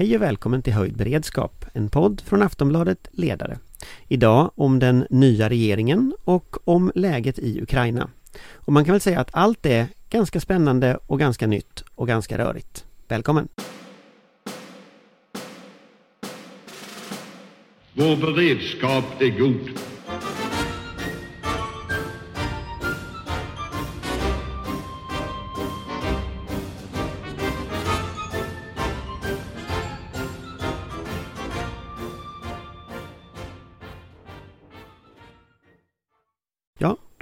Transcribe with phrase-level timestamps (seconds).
[0.00, 3.58] Hej och välkommen till Höjd beredskap, en podd från Aftonbladet Ledare.
[4.08, 8.10] Idag om den nya regeringen och om läget i Ukraina.
[8.54, 12.38] Och man kan väl säga att allt är ganska spännande och ganska nytt och ganska
[12.38, 12.84] rörigt.
[13.08, 13.48] Välkommen!
[17.92, 19.70] Vår beredskap är god.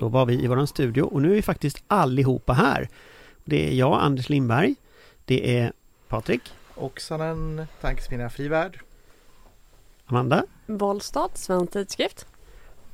[0.08, 2.88] Då var vi i våran studio och nu är vi faktiskt allihopa här.
[3.44, 4.74] Det är jag, Anders Lindberg.
[5.24, 5.72] Det är
[6.08, 6.40] Patrik,
[6.74, 8.80] Oksanen, Tankesmedjan Frivärd.
[10.06, 12.26] Amanda Bollstad, Svensk Tidskrift.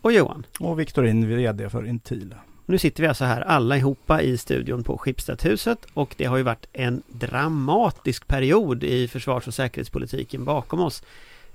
[0.01, 0.47] och Johan.
[0.61, 2.35] Och Viktorin, VD för Intil.
[2.67, 6.67] Nu sitter vi alltså här allihopa i studion på Schibstedhuset och det har ju varit
[6.73, 11.03] en dramatisk period i försvars och säkerhetspolitiken bakom oss.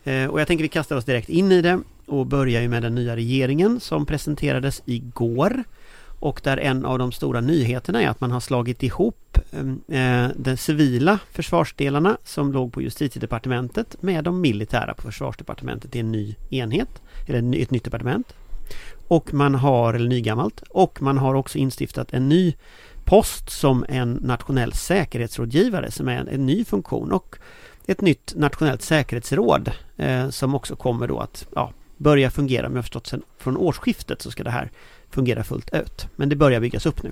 [0.03, 2.81] Eh, Och jag tänker vi kastar oss direkt in i det och börjar ju med
[2.81, 5.63] den nya regeringen som presenterades igår.
[6.19, 10.29] Och där en av de stora nyheterna är att man har slagit ihop ehm, eh,
[10.35, 16.35] de civila försvarsdelarna som låg på justitiedepartementet med de militära på försvarsdepartementet i en ny
[16.49, 18.33] enhet, eller ett nytt departement.
[19.07, 22.55] Och man har, eller nygammalt, och man har också instiftat en ny
[23.05, 27.35] post som en nationell säkerhetsrådgivare som är en, en ny funktion och
[27.85, 32.77] ett nytt nationellt säkerhetsråd eh, som också kommer då att ja, börja fungera, om jag
[32.77, 34.71] har förstått sen från årsskiftet så ska det här
[35.09, 36.07] fungera fullt ut.
[36.15, 37.11] Men det börjar byggas upp nu.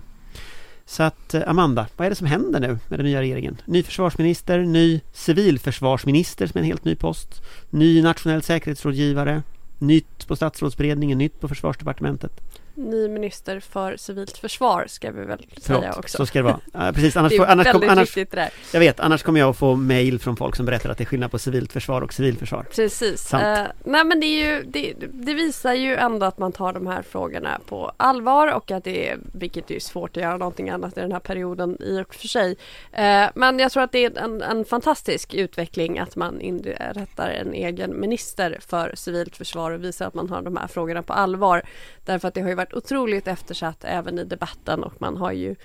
[0.86, 3.62] Så att eh, Amanda, vad är det som händer nu med den nya regeringen?
[3.66, 9.44] Ny försvarsminister, ny civilförsvarsminister som är en helt ny post, ny nationell säkerhetsrådgivare,
[9.80, 12.42] nytt på statsrådsberedningen, nytt på försvarsdepartementet.
[12.78, 16.18] Ny minister för civilt försvar ska vi väl säga Förlåt, också.
[16.18, 16.94] så ska det vara.
[16.94, 18.50] Precis, annars, det får, är annars, väldigt kom, annars, där.
[18.74, 21.06] jag vet, annars kommer jag att få mail från folk som berättar att det är
[21.06, 22.66] skillnad på civilt försvar och civilförsvar.
[22.76, 23.34] Precis.
[23.34, 27.02] Eh, nej men det, ju, det, det visar ju ändå att man tar de här
[27.02, 31.02] frågorna på allvar och att det är, vilket är svårt att göra någonting annat i
[31.02, 32.56] den här perioden i och för sig.
[32.92, 37.54] Eh, men jag tror att det är en, en fantastisk utveckling att man inrättar en
[37.54, 41.64] egen minister för civilt försvar och visar att man har de här frågorna på allvar.
[42.08, 45.56] Därför att det har ju varit otroligt eftersatt även i debatten och man har ju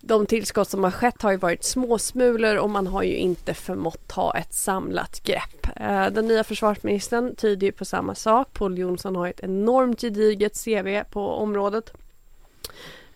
[0.00, 4.08] de tillskott som har skett har ju varit småsmulor och man har ju inte förmått
[4.08, 5.66] ta ett samlat grepp.
[5.76, 8.52] Eh, den nya försvarsministern tyder ju på samma sak.
[8.52, 11.92] Paul Jonsson har ett enormt gediget CV på området.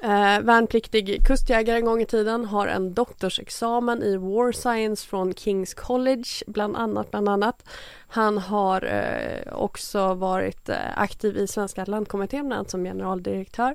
[0.04, 5.74] Eh, värnpliktig kustjägare en gång i tiden har en doktorsexamen i War Science från Kings
[5.74, 7.10] College bland annat.
[7.10, 7.64] Bland annat.
[8.08, 13.74] Han har eh, också varit eh, aktiv i Svenska Atlantkommittén bland annat som generaldirektör.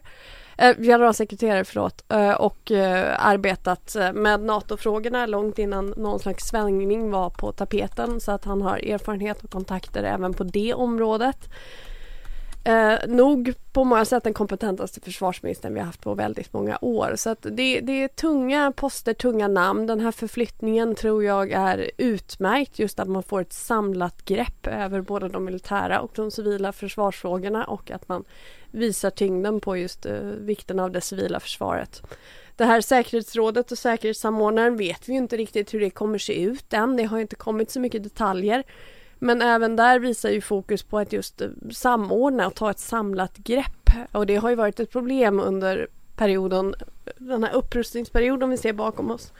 [0.58, 7.12] Eh, generalsekreterare förlåt eh, och eh, arbetat eh, med NATO-frågorna långt innan någon slags svängning
[7.12, 11.50] var på tapeten så att han har erfarenhet och kontakter även på det området.
[12.68, 17.14] Eh, nog på många sätt den kompetentaste försvarsministern vi har haft på väldigt många år.
[17.16, 19.88] Så att det, det är tunga poster, tunga namn.
[19.88, 22.80] Den här förflyttningen tror jag är utmärkt.
[22.80, 27.64] Just att man får ett samlat grepp över både de militära och de civila försvarsfrågorna
[27.64, 28.24] och att man
[28.72, 32.02] visar tyngden på just eh, vikten av det civila försvaret.
[32.56, 36.74] Det här säkerhetsrådet och säkerhetssamordnaren vet vi ju inte riktigt hur det kommer se ut
[36.74, 36.98] än.
[36.98, 38.64] Det har inte kommit så mycket detaljer.
[39.20, 43.38] Men även där visar ju fokus på att just eh, samordna och ta ett samlat
[43.38, 43.90] grepp.
[44.12, 46.76] Och det har ju varit ett problem under perioden,
[47.18, 49.32] den här upprustningsperioden vi ser bakom oss.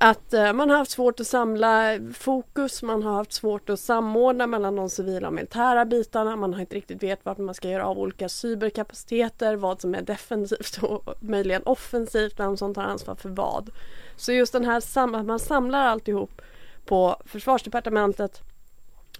[0.00, 4.46] Att eh, man har haft svårt att samla fokus, man har haft svårt att samordna
[4.46, 6.36] mellan de civila och militära bitarna.
[6.36, 10.02] Man har inte riktigt vet vart man ska göra av olika cyberkapaciteter, vad som är
[10.02, 13.70] defensivt och möjligen offensivt, vem som tar ansvar för vad.
[14.16, 16.42] Så just den här att man samlar alltihop
[16.84, 18.42] på försvarsdepartementet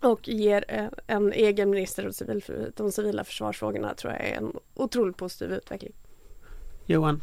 [0.03, 2.43] och ger eh, en egen minister och civil,
[2.77, 5.93] de civila försvarsfrågorna tror jag är en otroligt positiv utveckling.
[6.87, 7.21] Johan,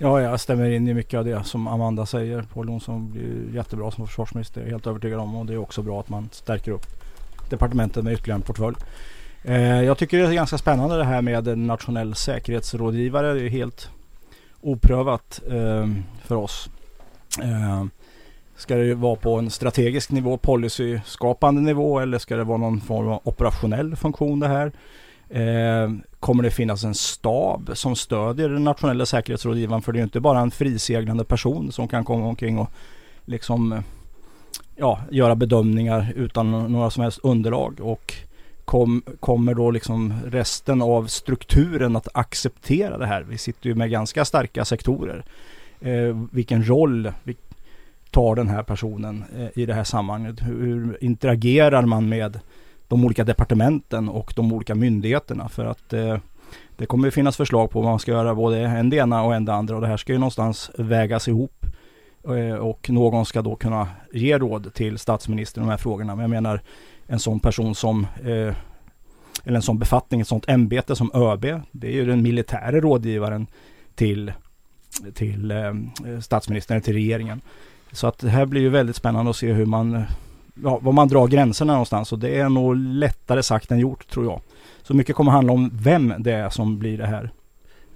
[0.00, 2.42] Ja, jag stämmer in i mycket av det som Amanda säger.
[2.42, 4.60] Paul Jonsson blir jättebra som försvarsminister.
[4.60, 5.36] Jag är helt övertygad om.
[5.36, 6.86] Och det är också bra att man stärker upp
[7.50, 8.76] departementet med ytterligare en portfölj.
[9.42, 13.34] Eh, jag tycker det är ganska spännande det här med en nationell säkerhetsrådgivare.
[13.34, 13.90] Det är helt
[14.60, 15.88] oprövat eh,
[16.24, 16.70] för oss.
[17.42, 17.84] Eh,
[18.58, 23.08] ska det vara på en strategisk nivå, policyskapande nivå eller ska det vara någon form
[23.08, 24.72] av operationell funktion det här?
[25.28, 29.82] Eh, kommer det finnas en stab som stödjer den nationella säkerhetsrådgivaren?
[29.82, 32.70] För det är ju inte bara en friseglande person som kan komma omkring och
[33.24, 33.80] liksom eh,
[34.76, 37.80] ja, göra bedömningar utan några som helst underlag.
[37.80, 38.14] Och
[38.64, 43.22] kom, kommer då liksom resten av strukturen att acceptera det här?
[43.22, 45.24] Vi sitter ju med ganska starka sektorer.
[45.80, 47.36] Eh, vilken roll, vil,
[48.10, 50.42] tar den här personen eh, i det här sammanhanget?
[50.42, 52.40] Hur, interagerar man med
[52.88, 55.48] de olika departementen och de olika myndigheterna?
[55.48, 56.18] För att eh,
[56.76, 59.44] det kommer finnas förslag på vad man ska göra både en det ena och en
[59.44, 61.66] det andra och det här ska ju någonstans vägas ihop.
[62.24, 66.14] Eh, och någon ska då kunna ge råd till statsministern i de här frågorna.
[66.14, 66.60] Men jag menar
[67.06, 68.06] en sån person som
[69.44, 71.62] eller en sån befattning, ett sånt ämbete som ÖB.
[71.72, 73.46] Det är ju den militära rådgivaren
[73.94, 74.32] till,
[75.14, 75.74] till eh,
[76.20, 77.40] statsministern, till regeringen.
[77.92, 80.04] Så att det här blir ju väldigt spännande att se hur man,
[80.62, 84.24] ja, var man drar gränserna någonstans och det är nog lättare sagt än gjort tror
[84.24, 84.40] jag.
[84.82, 87.30] Så mycket kommer handla om vem det är som blir det här.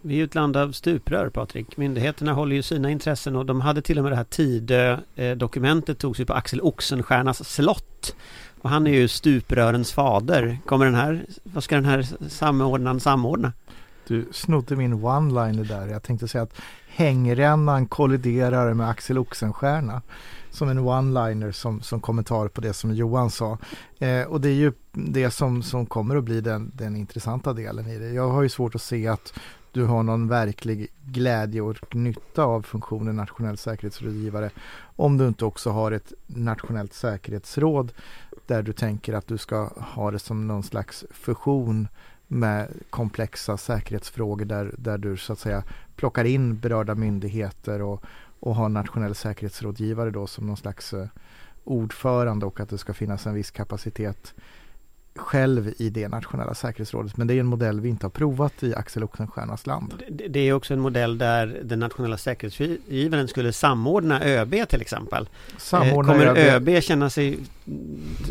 [0.04, 1.76] Vi är ett land av stuprör Patrik.
[1.76, 6.20] Myndigheterna håller ju sina intressen och de hade till och med det här Tidö-dokumentet togs
[6.20, 8.16] ju på Axel Oxenstiernas slott.
[8.62, 10.58] Och han är ju stuprörens fader.
[10.66, 13.52] Kommer den här, vad ska den här samordnaren samordna?
[14.06, 15.86] Du snodde min one-liner där.
[15.86, 16.60] Jag tänkte säga att
[16.94, 20.02] hängrännan kolliderar med Axel Oxenstierna.
[20.50, 23.58] Som en one-liner som, som kommentar på det som Johan sa.
[23.98, 27.86] Eh, och det är ju det som, som kommer att bli den, den intressanta delen
[27.86, 28.08] i det.
[28.08, 29.32] Jag har ju svårt att se att
[29.72, 34.50] du har någon verklig glädje och nytta av funktionen nationell säkerhetsrådgivare
[34.96, 37.92] om du inte också har ett nationellt säkerhetsråd
[38.46, 41.88] där du tänker att du ska ha det som någon slags fusion
[42.32, 45.64] med komplexa säkerhetsfrågor där, där du så att säga
[45.96, 48.04] plockar in berörda myndigheter och,
[48.40, 51.06] och har nationell säkerhetsrådgivare då som någon slags eh,
[51.64, 54.34] ordförande och att det ska finnas en viss kapacitet
[55.16, 57.16] själv i det nationella säkerhetsrådet.
[57.16, 59.94] Men det är en modell vi inte har provat i Axel Oxenstiernas land.
[60.28, 65.28] Det, är också en modell där den nationella säkerhetsgivaren skulle samordna ÖB till exempel.
[65.58, 66.68] Samordna Kommer ÖB.
[66.68, 67.38] ÖB känna sig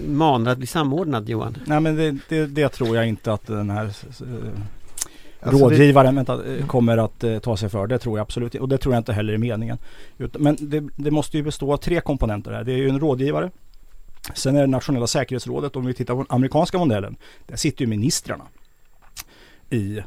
[0.07, 1.57] manad att bli samordnad Johan?
[1.65, 3.91] Nej men det, det, det tror jag inte att den här
[5.43, 6.19] Alltså rådgivaren det...
[6.19, 7.87] vänta, eh, kommer att eh, ta sig för.
[7.87, 9.77] Det tror jag absolut Och det tror jag inte heller är meningen.
[10.17, 12.63] Men det, det, måste ju bestå av tre komponenter här.
[12.63, 13.51] Det är ju en rådgivare.
[14.33, 15.75] Sen är det nationella säkerhetsrådet.
[15.75, 17.15] Om vi tittar på den amerikanska modellen.
[17.47, 18.43] Där sitter ju ministrarna
[19.69, 20.01] i,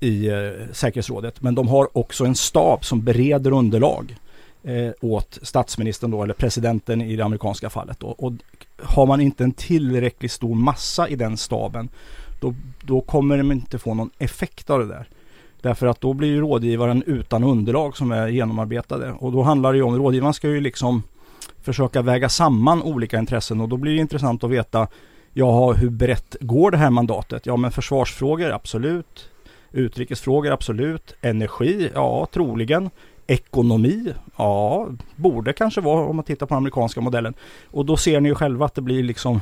[0.00, 1.42] i eh, säkerhetsrådet.
[1.42, 4.16] Men de har också en stab som bereder underlag
[4.62, 8.00] eh, åt statsministern då, eller presidenten i det amerikanska fallet.
[8.00, 8.06] Då.
[8.06, 8.32] Och
[8.78, 11.88] har man inte en tillräckligt stor massa i den staben
[12.42, 12.54] då,
[12.84, 15.08] då kommer de inte få någon effekt av det där.
[15.60, 19.12] Därför att då blir ju rådgivaren utan underlag som är genomarbetade.
[19.12, 21.02] Och då handlar det ju om, rådgivaren ska ju liksom
[21.62, 24.88] försöka väga samman olika intressen och då blir det intressant att veta
[25.34, 27.46] Ja, hur brett går det här mandatet?
[27.46, 29.30] Ja, men försvarsfrågor, absolut.
[29.70, 31.14] Utrikesfrågor, absolut.
[31.20, 32.90] Energi, ja, troligen.
[33.26, 37.34] Ekonomi, ja, borde kanske vara om man tittar på den amerikanska modellen.
[37.70, 39.40] Och då ser ni ju själva att det blir liksom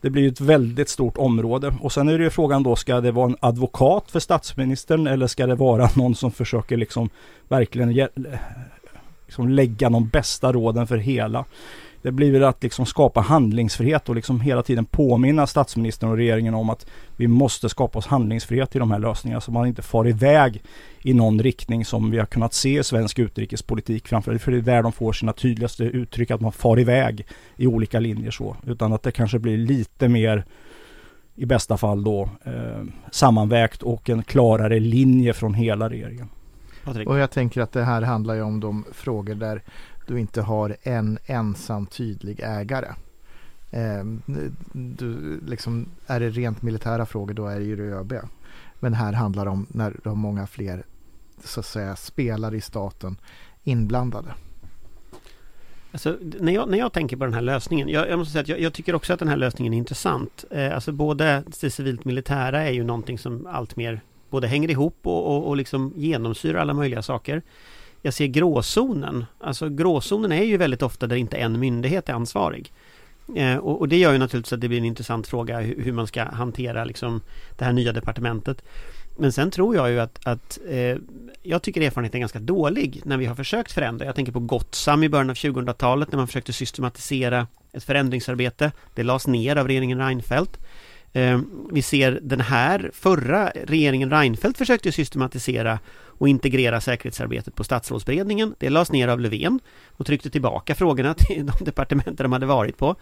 [0.00, 3.12] det blir ett väldigt stort område och sen är det ju frågan då, ska det
[3.12, 7.10] vara en advokat för statsministern eller ska det vara någon som försöker liksom
[7.48, 8.08] verkligen
[9.28, 11.44] liksom lägga de bästa råden för hela.
[12.02, 16.54] Det blir väl att liksom skapa handlingsfrihet och liksom hela tiden påminna statsministern och regeringen
[16.54, 16.86] om att
[17.16, 20.62] vi måste skapa oss handlingsfrihet i de här lösningarna så man inte far iväg
[21.02, 24.08] i någon riktning som vi har kunnat se i svensk utrikespolitik.
[24.08, 27.26] Framförallt för det är där de får sina tydligaste uttryck att man far iväg
[27.56, 28.56] i olika linjer så.
[28.66, 30.44] Utan att det kanske blir lite mer
[31.34, 36.28] i bästa fall då eh, sammanvägt och en klarare linje från hela regeringen.
[37.06, 39.62] Och jag tänker att det här handlar ju om de frågor där
[40.06, 42.88] du inte har en ensam tydlig ägare.
[43.70, 44.04] Eh,
[44.72, 48.14] du, liksom, är det rent militära frågor då är det ju ÖB.
[48.80, 50.84] Men här handlar det om när du har många fler
[51.44, 53.16] så att säga spelare i staten
[53.64, 54.34] inblandade.
[55.92, 58.48] Alltså, när, jag, när jag tänker på den här lösningen, jag, jag måste säga att
[58.48, 60.44] jag, jag, tycker också att den här lösningen är intressant.
[60.50, 64.98] Eh, alltså både det civilt militära är ju någonting som allt mer både hänger ihop
[65.02, 67.42] och, och, och liksom genomsyrar alla möjliga saker.
[68.02, 72.72] Jag ser gråzonen, alltså gråzonen är ju väldigt ofta där inte en myndighet är ansvarig.
[73.36, 75.92] Eh, och, och, det gör ju naturligtvis att det blir en intressant fråga hur, hur
[75.92, 77.20] man ska hantera liksom
[77.58, 78.62] det här nya departementet.
[79.20, 80.96] Men sen tror jag ju att, att eh,
[81.42, 84.06] jag tycker erfarenheten är ganska dålig när vi har försökt förändra.
[84.06, 88.72] Jag tänker på Gottsam i början av 2000-talet när man försökte systematisera ett förändringsarbete.
[88.94, 90.58] Det lades ner av regeringen Reinfeldt.
[91.12, 91.40] Eh,
[91.72, 95.78] vi ser den här förra regeringen Reinfeldt försökte systematisera
[96.18, 98.54] och integrera säkerhetsarbetet på statsrådsberedningen.
[98.58, 102.76] Det lades ner av Löfven och tryckte tillbaka frågorna till de departement de hade varit
[102.76, 102.96] på.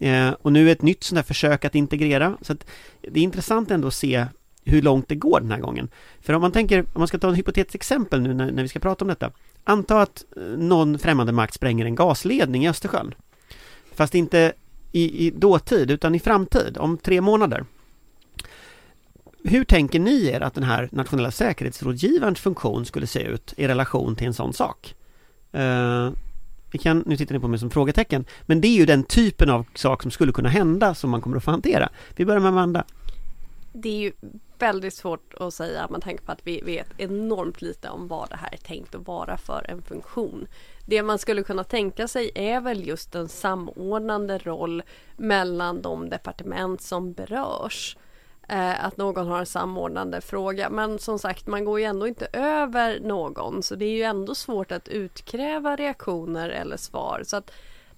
[0.00, 2.36] Eh, och nu ett nytt sådant här försök att integrera.
[2.40, 2.66] Så att
[3.00, 4.26] det är intressant ändå att se
[4.64, 5.88] hur långt det går den här gången.
[6.20, 8.68] För om man tänker, om man ska ta ett hypotetiskt exempel nu när, när vi
[8.68, 9.30] ska prata om detta.
[9.64, 13.14] Anta att eh, någon främmande makt spränger en gasledning i Östersjön.
[13.94, 14.52] Fast inte
[14.94, 17.64] i, i dåtid utan i framtid, om tre månader.
[19.44, 24.16] Hur tänker ni er att den här nationella säkerhetsrådgivarens funktion skulle se ut i relation
[24.16, 24.94] till en sån sak?
[25.54, 26.10] Uh,
[26.74, 29.50] Vi kan, nu tittar ni på mig som frågetecken, men det är ju den typen
[29.50, 31.88] av sak som skulle kunna hända som man kommer att få hantera.
[32.16, 32.84] Vi börjar med Amanda.
[33.72, 34.12] Det är ju
[34.58, 38.36] väldigt svårt att säga med tanke på att vi vet enormt lite om vad det
[38.36, 40.46] här är tänkt att vara för en funktion.
[40.86, 44.82] Det man skulle kunna tänka sig är väl just en samordnande roll
[45.16, 47.96] mellan de departement som berörs.
[48.48, 50.70] Eh, att någon har en samordnande fråga.
[50.70, 54.34] Men som sagt, man går ju ändå inte över någon så det är ju ändå
[54.34, 57.22] svårt att utkräva reaktioner eller svar.
[57.24, 57.50] Så att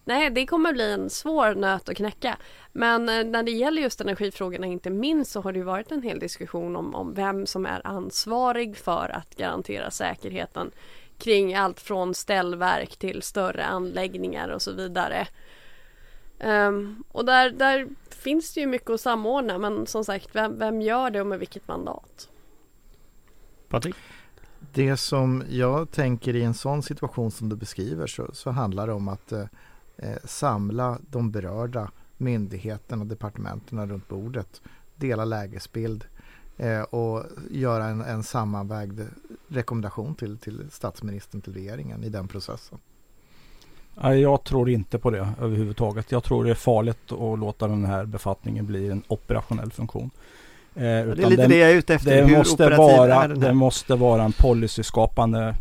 [0.08, 2.36] Nej, det kommer bli en svår nöt att knäcka.
[2.72, 6.18] Men eh, när det gäller just energifrågorna inte minst så har det varit en hel
[6.18, 10.70] diskussion om, om vem som är ansvarig för att garantera säkerheten
[11.18, 15.28] kring allt från ställverk till större anläggningar och så vidare.
[16.40, 20.82] Um, och där, där finns det ju mycket att samordna men som sagt vem, vem
[20.82, 22.28] gör det och med vilket mandat?
[23.68, 23.96] Patrik?
[24.72, 28.92] Det som jag tänker i en sån situation som du beskriver så, så handlar det
[28.92, 29.44] om att eh,
[29.98, 34.60] eh samla de berörda myndigheterna och departementen runt bordet,
[34.96, 36.04] dela lägesbild
[36.56, 39.00] eh, och göra en, en sammanvägd
[39.48, 42.78] rekommendation till, till statsministern, till regeringen i den processen.
[44.02, 46.12] Nej, jag tror inte på det överhuvudtaget.
[46.12, 50.10] Jag tror det är farligt att låta den här befattningen bli en operationell funktion.
[50.74, 52.16] Eh, det är lite den, det jag är ute efter.
[52.16, 55.54] Det, Hur måste vara, det måste vara en policyskapande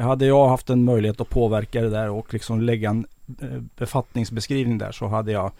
[0.00, 3.06] hade jag haft en möjlighet att påverka det där och liksom lägga en
[3.40, 5.52] Eh, befattningsbeskrivning där så hade jag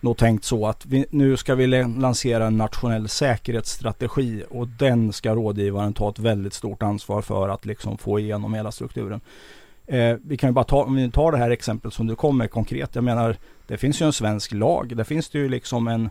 [0.00, 5.34] nog tänkt så att vi, nu ska vi lansera en nationell säkerhetsstrategi och den ska
[5.34, 9.20] rådgivaren ta ett väldigt stort ansvar för att liksom få igenom hela strukturen.
[9.86, 12.38] Eh, vi kan ju bara ta, om vi tar det här exemplet som du kom
[12.38, 12.94] med konkret.
[12.94, 13.36] Jag menar,
[13.66, 14.96] det finns ju en svensk lag.
[14.96, 16.10] Där finns det ju liksom en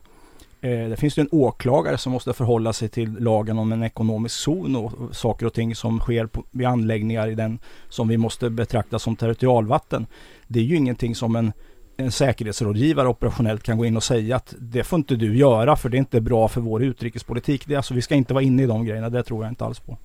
[0.63, 4.35] eh, det finns ju en åklagare som måste förhålla sig till lagen om en ekonomisk
[4.35, 8.17] zon och, och saker och ting som sker på, vid anläggningar i den som vi
[8.17, 10.07] måste betrakta som territorialvatten.
[10.47, 11.53] Det är ju ingenting som en,
[11.97, 15.89] en säkerhetsrådgivare operationellt kan gå in och säga att det får inte du göra för
[15.89, 17.67] det är inte bra för vår utrikespolitik.
[17.67, 19.79] Det alltså, vi ska inte vara inne i de grejerna, det tror jag inte alls
[19.79, 19.97] på.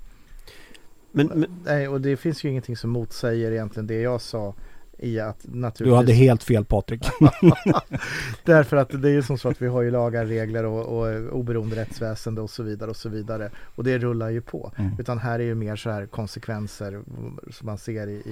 [1.12, 4.54] Men, men, Nej, och det finns ju ingenting som motsäger egentligen det jag sa
[4.98, 5.88] i att naturligtvis...
[5.88, 7.02] Du hade helt fel Patrik.
[8.44, 11.38] Därför att det är ju som så att vi har ju lagar, regler och, och
[11.38, 13.50] oberoende rättsväsende och så vidare och så vidare.
[13.74, 14.72] Och det rullar ju på.
[14.76, 14.90] Mm.
[14.98, 17.02] Utan här är ju mer så här konsekvenser
[17.50, 18.22] som man ser i, i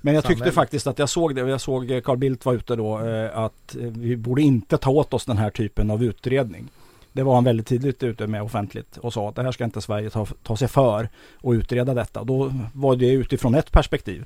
[0.00, 0.26] Men jag samhället.
[0.26, 1.40] tyckte faktiskt att jag såg det.
[1.40, 5.24] Jag såg Carl Bildt var ute då eh, att vi borde inte ta åt oss
[5.24, 6.68] den här typen av utredning.
[7.16, 9.80] Det var han väldigt tidigt ute med offentligt och sa att det här ska inte
[9.80, 11.08] Sverige ta, ta sig för
[11.40, 12.24] och utreda detta.
[12.24, 14.24] Då var det utifrån ett perspektiv.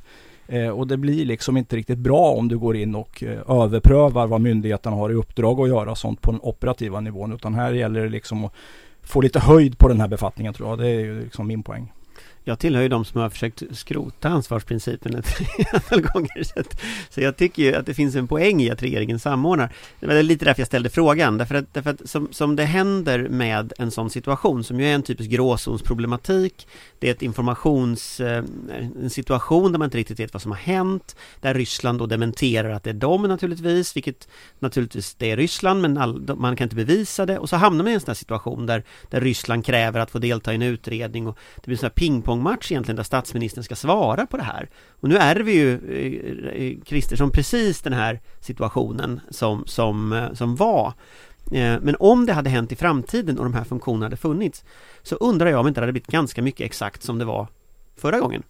[0.51, 4.27] Eh, och det blir liksom inte riktigt bra om du går in och eh, överprövar
[4.27, 7.33] vad myndigheterna har i uppdrag att göra sånt på den operativa nivån.
[7.33, 8.53] Utan här gäller det liksom att
[9.03, 10.79] få lite höjd på den här befattningen tror jag.
[10.79, 11.93] Det är ju liksom min poäng.
[12.45, 15.27] Jag tillhör ju de som har försökt skrota ansvarsprincipen ett
[15.73, 16.43] antal gånger.
[16.43, 16.81] Så, att,
[17.11, 19.73] så jag tycker ju att det finns en poäng i att regeringen samordnar.
[20.01, 21.39] Det var lite därför jag ställde frågan.
[21.39, 24.95] Därför att, därför att som, som det händer med en sån situation, som ju är
[24.95, 26.67] en typisk gråzonsproblematik.
[26.99, 28.21] Det är ett informations...
[28.21, 28.45] Eh,
[29.03, 31.17] en situation där man inte riktigt vet vad som har hänt.
[31.41, 34.29] Där Ryssland då dementerar att det är dem naturligtvis, vilket
[34.59, 37.39] naturligtvis det är Ryssland, men all, man kan inte bevisa det.
[37.39, 40.19] Och så hamnar man i en sån här situation där, där Ryssland kräver att få
[40.19, 43.77] delta i en utredning och det blir sån här pingpong pingpongmatch egentligen där statsministern ska
[43.77, 44.69] svara på det här.
[45.01, 50.57] Och nu ärver ju eh, eh, Kristersson precis den här situationen som, som, eh, som
[50.57, 50.93] var.
[51.83, 54.65] Men om det hade hänt i framtiden och de här funktionerna hade funnits
[55.03, 57.49] så undrar jag om inte det hade blivit ganska mycket exakt som det var
[57.97, 58.43] förra gången.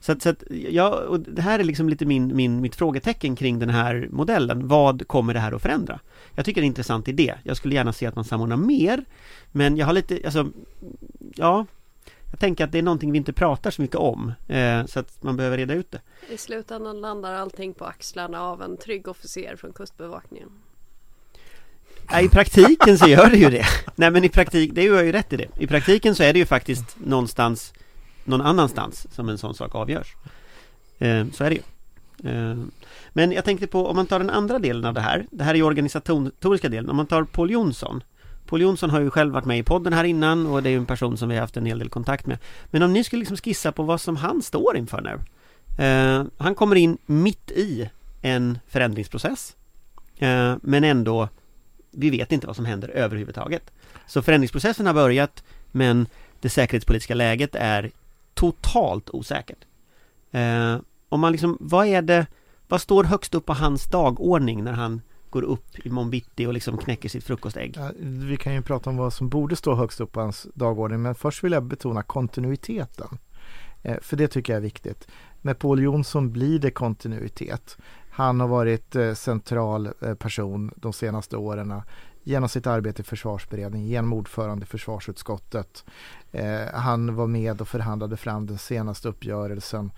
[0.00, 3.36] Så att, så att ja, och det här är liksom lite min, min, mitt frågetecken
[3.36, 4.68] kring den här modellen.
[4.68, 6.00] Vad kommer det här att förändra?
[6.34, 7.34] Jag tycker det är en intressant idé.
[7.42, 9.04] Jag skulle gärna se att man samordnar mer.
[9.52, 10.48] Men jag har lite, alltså,
[11.34, 11.66] ja,
[12.34, 15.22] jag tänker att det är någonting vi inte pratar så mycket om eh, så att
[15.22, 16.00] man behöver reda ut det.
[16.28, 20.48] I slutändan landar allting på axlarna av en trygg officer från Kustbevakningen.
[22.10, 23.64] Ja, I praktiken så gör det ju det.
[23.96, 25.48] Nej men i praktik, det gör ju rätt i det.
[25.58, 27.72] I praktiken så är det ju faktiskt någonstans
[28.24, 30.16] någon annanstans som en sån sak avgörs.
[30.98, 31.62] Eh, så är det ju.
[32.30, 32.56] Eh,
[33.12, 35.26] men jag tänkte på om man tar den andra delen av det här.
[35.30, 36.90] Det här är ju organisatoriska delen.
[36.90, 38.02] Om man tar Paul Jonsson
[38.46, 40.76] Paul Jonsson har ju själv varit med i podden här innan och det är ju
[40.76, 42.38] en person som vi har haft en hel del kontakt med.
[42.66, 45.20] Men om ni skulle liksom skissa på vad som han står inför nu.
[45.84, 47.90] Eh, han kommer in mitt i
[48.22, 49.56] en förändringsprocess.
[50.16, 51.28] Eh, men ändå,
[51.90, 53.72] vi vet inte vad som händer överhuvudtaget.
[54.06, 56.06] Så förändringsprocessen har börjat men
[56.40, 57.90] det säkerhetspolitiska läget är
[58.34, 59.64] totalt osäkert.
[60.30, 60.76] Eh,
[61.08, 62.26] om man liksom, vad är det,
[62.68, 65.02] vad står högst upp på hans dagordning när han
[65.34, 67.76] går upp i bitti och liksom knäcker sitt frukostägg.
[67.76, 71.02] Ja, vi kan ju prata om vad som borde stå högst upp på hans dagordning
[71.02, 73.18] men först vill jag betona kontinuiteten.
[73.82, 75.08] Eh, för det tycker jag är viktigt.
[75.42, 77.76] med Paul Jonsson blir det kontinuitet.
[78.10, 81.82] Han har varit eh, central eh, person de senaste åren
[82.24, 85.84] genom sitt arbete i försvarsberedningen, genom ordförande i försvarsutskottet.
[86.32, 89.90] Eh, han var med och förhandlade fram den senaste uppgörelsen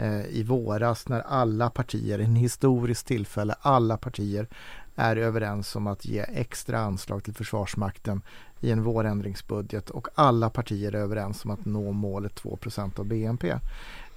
[0.00, 4.48] Eh, i våras när alla partier, en historiskt tillfälle, alla partier
[4.96, 8.22] är överens om att ge extra anslag till Försvarsmakten
[8.60, 13.54] i en vårändringsbudget och alla partier är överens om att nå målet 2% av BNP.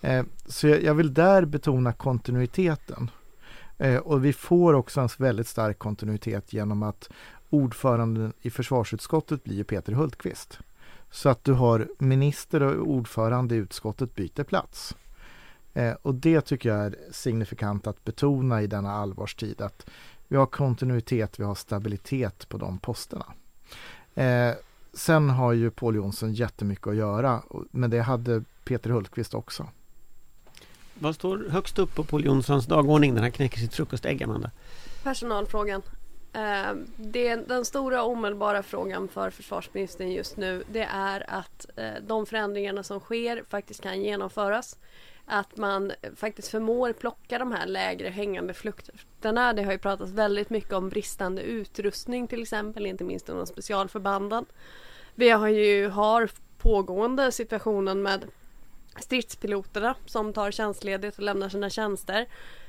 [0.01, 3.11] Eh, så jag vill där betona kontinuiteten.
[3.77, 7.09] Eh, och vi får också en väldigt stark kontinuitet genom att
[7.49, 10.59] ordföranden i försvarsutskottet blir Peter Hultqvist.
[11.11, 14.95] Så att du har minister och ordförande i utskottet byter plats.
[15.73, 19.89] Eh, och det tycker jag är signifikant att betona i denna allvarstid att
[20.27, 23.25] vi har kontinuitet, vi har stabilitet på de posterna.
[24.15, 24.53] Eh,
[24.93, 29.67] sen har ju Paul Jonsson jättemycket att göra, men det hade Peter Hultqvist också.
[30.93, 34.51] Vad står högst upp på Paul Jonssons dagordning när han knäcker sitt frukostägg, Amanda?
[35.03, 35.81] Personalfrågan.
[36.33, 42.25] Eh, det, den stora omedelbara frågan för försvarsministern just nu det är att eh, de
[42.25, 44.77] förändringarna som sker faktiskt kan genomföras.
[45.25, 49.53] Att man faktiskt förmår plocka de här lägre hängande frukterna.
[49.53, 54.45] Det har ju pratats väldigt mycket om bristande utrustning till exempel, inte minst inom specialförbanden.
[55.15, 58.25] Vi har ju har pågående situationen med
[58.99, 62.27] stridspiloterna som tar tjänstledigt och lämnar sina tjänster.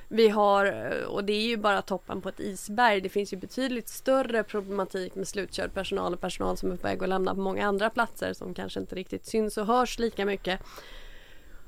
[0.08, 3.88] Vi har, och det är ju bara toppen på ett isberg, det finns ju betydligt
[3.88, 7.66] större problematik med slutkörd personal och personal som är på väg att lämna på många
[7.66, 10.60] andra platser som kanske inte riktigt syns och hörs lika mycket.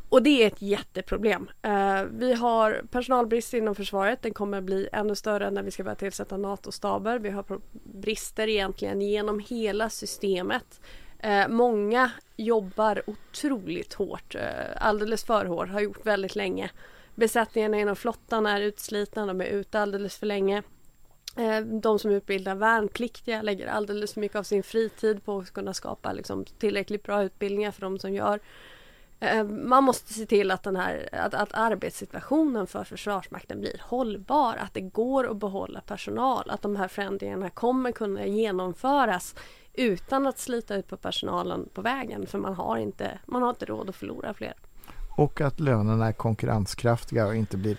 [0.09, 1.51] Och det är ett jätteproblem.
[1.67, 4.23] Uh, vi har personalbrist inom försvaret.
[4.23, 7.19] Den kommer att bli ännu större när vi ska börja tillsätta NATO-staber.
[7.19, 10.81] Vi har brister egentligen genom hela systemet.
[11.25, 14.41] Uh, många jobbar otroligt hårt, uh,
[14.77, 16.71] alldeles för hårt, har gjort väldigt länge.
[17.15, 20.63] Besättningarna inom flottan är utslitna, de är ute alldeles för länge.
[21.83, 26.13] De som utbildar värnpliktiga lägger alldeles för mycket av sin fritid på att kunna skapa
[26.13, 28.41] liksom, tillräckligt bra utbildningar för de som gör.
[29.21, 34.57] Eh, man måste se till att, den här, att, att arbetssituationen för Försvarsmakten blir hållbar.
[34.57, 36.51] Att det går att behålla personal.
[36.51, 39.35] Att de här förändringarna kommer kunna genomföras
[39.75, 42.27] utan att slita ut på personalen på vägen.
[42.27, 44.55] För man har inte, man har inte råd att förlora fler.
[45.17, 47.77] Och att lönerna är konkurrenskraftiga och inte blir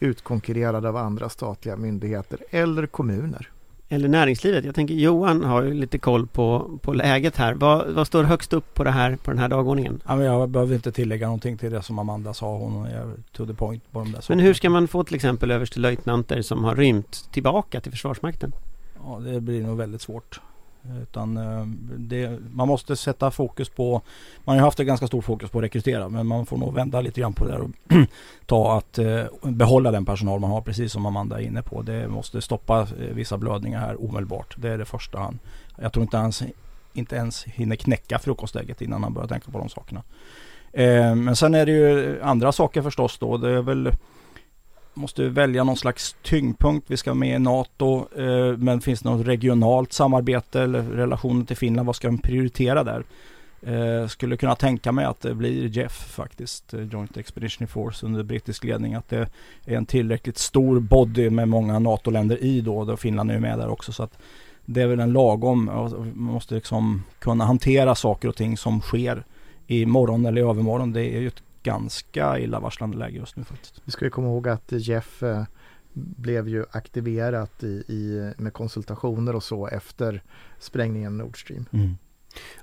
[0.00, 3.50] utkonkurrerade av andra statliga myndigheter eller kommuner
[3.92, 4.64] eller näringslivet.
[4.64, 7.54] Jag tänker Johan har ju lite koll på, på läget här.
[7.54, 10.02] Vad, vad står högst upp på, det här, på den här dagordningen?
[10.08, 12.56] Ja, jag behöver inte tillägga någonting till det som Amanda sa.
[12.56, 14.42] Hon är to the point på de där Men sakerna.
[14.42, 18.52] hur ska man få till exempel överstelöjtnanter som har rymt tillbaka till Försvarsmakten?
[19.04, 20.40] Ja, det blir nog väldigt svårt.
[21.02, 21.66] Utan eh,
[21.98, 24.02] det, man måste sätta fokus på,
[24.44, 27.00] man har haft ett ganska stort fokus på att rekrytera men man får nog vända
[27.00, 27.70] lite grann på det där och
[28.46, 31.82] ta att eh, behålla den personal man har precis som Amanda är inne på.
[31.82, 34.54] Det måste stoppa eh, vissa blödningar här omedelbart.
[34.58, 35.38] Det är det första han,
[35.76, 36.42] jag tror inte ens,
[36.92, 40.02] inte ens hinner knäcka frukostägget innan han börjar tänka på de sakerna.
[41.16, 43.36] Men sen är det ju andra saker förstås då.
[43.36, 43.92] Det är väl
[45.00, 46.90] måste välja någon slags tyngdpunkt.
[46.90, 51.56] Vi ska med i NATO, eh, men finns det något regionalt samarbete eller relationen till
[51.56, 51.86] Finland?
[51.86, 53.04] Vad ska de prioritera där?
[53.62, 58.22] Eh, skulle kunna tänka mig att det blir JEF faktiskt, eh, Joint Expeditionary Force under
[58.22, 58.94] brittisk ledning.
[58.94, 59.28] Att det
[59.66, 63.68] är en tillräckligt stor body med många NATO-länder i då, då Finland är med där
[63.68, 63.92] också.
[63.92, 64.18] Så att
[64.64, 69.24] det är väl en lagom, man måste liksom kunna hantera saker och ting som sker
[69.66, 70.92] i morgon eller i övermorgon.
[70.92, 73.82] Det är ju ett ganska illavarslande läge just nu faktiskt.
[73.84, 75.44] Vi ska ju komma ihåg att Jeff eh,
[75.92, 80.22] blev ju aktiverat i, i, med konsultationer och så efter
[80.58, 81.66] sprängningen Nord Stream.
[81.72, 81.96] Mm.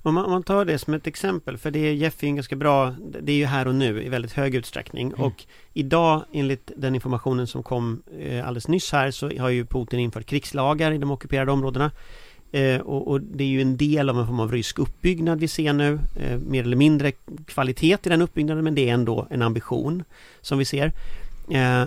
[0.02, 2.56] Om man, om man, tar det som ett exempel, för det är Jeff är ganska
[2.56, 5.22] bra, det är ju här och nu i väldigt hög utsträckning mm.
[5.22, 10.00] och idag enligt den informationen som kom eh, alldeles nyss här så har ju Putin
[10.00, 11.92] infört krigslagar i de ockuperade områdena.
[12.52, 15.48] Eh, och, och, det är ju en del av en form av rysk uppbyggnad vi
[15.48, 16.00] ser nu.
[16.16, 17.12] Eh, mer eller mindre
[17.46, 20.04] kvalitet i den uppbyggnaden men det är ändå en ambition
[20.42, 20.92] som vi ser.
[21.52, 21.84] Eh,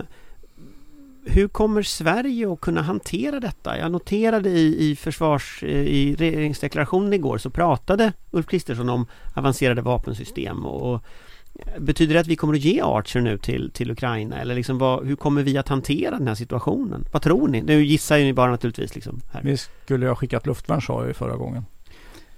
[1.25, 3.77] hur kommer Sverige att kunna hantera detta?
[3.77, 5.63] Jag noterade i, i försvars...
[5.63, 11.03] Eh, I regeringsdeklarationen igår så pratade Ulf Kristersson om avancerade vapensystem och, och
[11.77, 14.41] Betyder det att vi kommer att ge Archer nu till, till Ukraina?
[14.41, 17.05] Eller liksom vad, hur kommer vi att hantera den här situationen?
[17.11, 17.61] Vad tror ni?
[17.61, 19.21] Nu gissar ju ni bara naturligtvis liksom.
[19.31, 19.41] Här.
[19.43, 21.65] Vi skulle ha skickat luftvärn sa jag ju förra gången.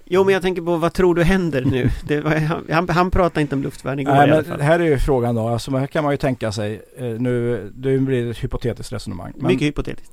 [0.04, 1.90] Jo men jag tänker på vad tror du händer nu?
[2.06, 2.38] Det,
[2.70, 4.60] han, han pratade inte om luftvärn igår Nej, i alla fall.
[4.60, 7.98] Här är ju frågan då, alltså här kan man ju tänka sig eh, nu, det
[7.98, 9.32] blir ett hypotetiskt resonemang.
[9.36, 10.12] Mycket hypotetiskt.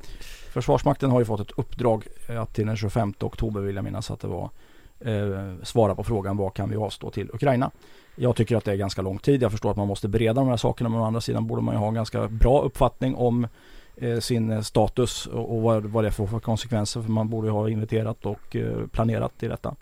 [0.54, 2.08] Försvarsmakten har ju fått ett uppdrag
[2.40, 4.50] att till den 25 oktober vill jag minnas att det var
[5.06, 7.72] eh, svara på frågan vad kan vi avstå till Ukraina.
[8.16, 9.44] Jag tycker att det är ganska lång tid.
[9.44, 11.76] Jag förstår att man måste bereda de här sakerna men å andra sidan borde man
[11.76, 13.48] ju ha en ganska bra uppfattning om
[13.96, 17.50] eh, sin eh, status och, och vad, vad det får för konsekvenser för man borde
[17.50, 19.76] ha inviterat och eh, planerat i detta.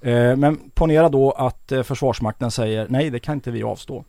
[0.00, 4.04] Eh, men ponera då att eh, Försvarsmakten säger nej det kan inte vi avstå.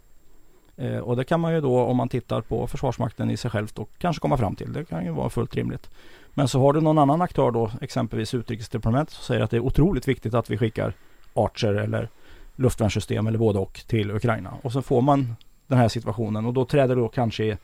[0.78, 3.80] Eh, och det kan man ju då om man tittar på Försvarsmakten i sig självt
[3.80, 4.74] och kanske komma fram till.
[4.74, 5.90] Det kan ju vara fullt rimligt.
[6.34, 9.62] Men så har du någon annan aktör då, exempelvis Utrikesdepartementet, som säger att det är
[9.66, 10.94] otroligt viktigt att vi skickar
[11.34, 12.10] Archer eller
[12.56, 14.54] luftvärnssystem eller både och till Ukraina.
[14.62, 15.36] Och så får man
[15.68, 17.58] den här situationen och då träder då kanske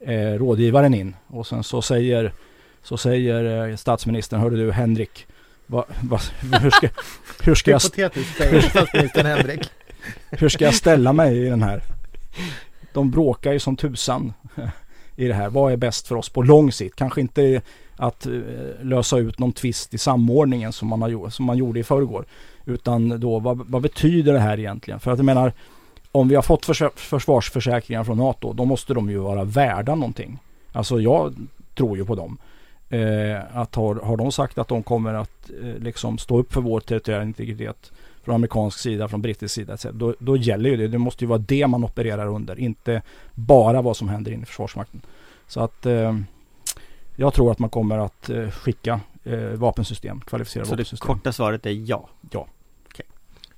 [0.00, 2.32] eh, rådgivaren in och sen så säger,
[2.82, 5.26] så säger eh, statsministern, hörde du Henrik,
[5.66, 6.18] va, va,
[6.60, 6.88] hur, ska,
[7.42, 9.70] hur, ska jag, Hypotetiskt säger statsministern Henrik.
[10.30, 11.82] hur ska jag ställa mig i den här?
[12.92, 14.32] De bråkar ju som tusan
[15.16, 15.48] i det här.
[15.48, 16.96] Vad är bäst för oss på lång sikt?
[16.96, 17.62] Kanske inte
[18.00, 18.32] att eh,
[18.82, 22.24] lösa ut någon tvist i samordningen som man, har, som man gjorde i förrgår.
[22.64, 25.00] Utan då vad, vad betyder det här egentligen?
[25.00, 25.52] För att jag menar
[26.12, 30.38] om vi har fått förs- försvarsförsäkringar från NATO då måste de ju vara värda någonting.
[30.72, 31.34] Alltså jag
[31.74, 32.38] tror ju på dem.
[32.88, 36.60] Eh, att har, har de sagt att de kommer att eh, liksom stå upp för
[36.60, 37.92] vår territoriella integritet
[38.24, 39.86] från amerikansk sida, från brittisk sida etc.
[39.92, 40.88] Då, då gäller ju det.
[40.88, 42.58] Det måste ju vara det man opererar under.
[42.58, 43.02] Inte
[43.34, 45.00] bara vad som händer inne i Försvarsmakten.
[45.46, 46.16] Så att eh,
[47.16, 51.06] jag tror att man kommer att eh, skicka eh, vapensystem, kvalificerade Så det vapensystem.
[51.06, 52.08] korta svaret är ja.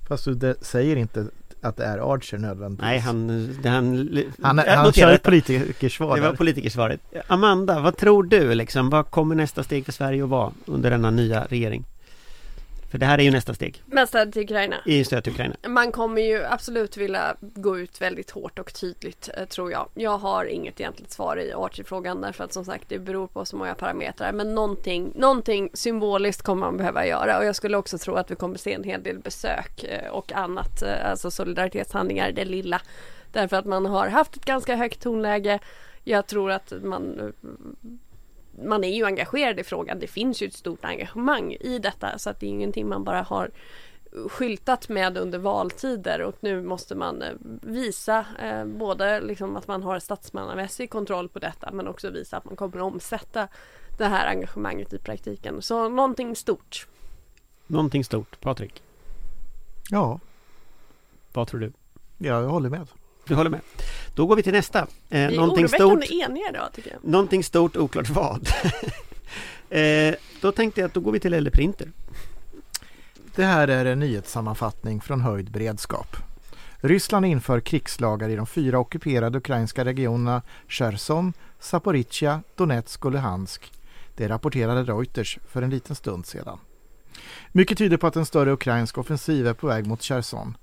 [0.07, 1.27] Fast du det säger inte
[1.61, 2.85] att det är Archer nödvändigtvis.
[2.85, 3.27] Nej, han...
[3.61, 7.01] Det, han, han, han kör ett politikersvar Det var politikersvaret.
[7.27, 8.89] Amanda, vad tror du liksom?
[8.89, 11.85] Vad kommer nästa steg för Sverige att vara under denna nya regering?
[12.93, 14.75] För det här är ju nästa steg Men stöd till Ukraina.
[14.85, 15.55] i stöd till Ukraina.
[15.67, 19.89] Man kommer ju absolut vilja gå ut väldigt hårt och tydligt eh, tror jag.
[19.93, 23.55] Jag har inget egentligt svar i Archie-frågan därför att som sagt det beror på så
[23.55, 24.31] många parametrar.
[24.31, 28.35] Men någonting, någonting symboliskt kommer man behöva göra och jag skulle också tro att vi
[28.35, 32.81] kommer se en hel del besök eh, och annat, eh, alltså solidaritetshandlingar, det lilla.
[33.31, 35.59] Därför att man har haft ett ganska högt tonläge.
[36.03, 37.33] Jag tror att man
[38.63, 39.99] man är ju engagerad i frågan.
[39.99, 43.21] Det finns ju ett stort engagemang i detta så att det är ingenting man bara
[43.21, 43.51] har
[44.29, 49.83] skyltat med under valtider och nu måste man eh, visa eh, både liksom att man
[49.83, 53.47] har statsmannamässig kontroll på detta men också visa att man kommer att omsätta
[53.97, 55.61] det här engagemanget i praktiken.
[55.61, 56.87] Så någonting stort.
[57.67, 58.39] Någonting stort.
[58.39, 58.83] Patrik,
[59.89, 60.19] Ja,
[61.33, 61.73] vad tror du?
[62.17, 62.87] ja, jag håller med.
[63.27, 63.61] Du håller med?
[64.15, 64.79] Då går vi till nästa.
[64.79, 66.03] Eh, Vi är någonting stort.
[66.11, 67.11] eniga idag tycker jag.
[67.11, 68.47] Någonting stort, oklart vad.
[69.69, 71.91] eh, då tänkte jag att då går vi till Eller Printer.
[73.35, 76.15] Det här är en nyhetssammanfattning från höjd beredskap.
[76.77, 83.71] Ryssland inför krigslagar i de fyra ockuperade ukrainska regionerna Cherson, Zaporizjzja, Donetsk och Luhansk.
[84.15, 86.59] Det rapporterade Reuters för en liten stund sedan.
[87.51, 90.57] Mycket tyder på att en större ukrainsk offensiv är på väg mot Cherson.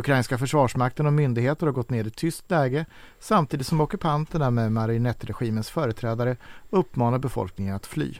[0.00, 2.86] Ukrainska försvarsmakten och myndigheter har gått ner i tyst läge
[3.18, 6.36] samtidigt som ockupanterna med marionettregimens företrädare
[6.70, 8.14] uppmanar befolkningen att fly.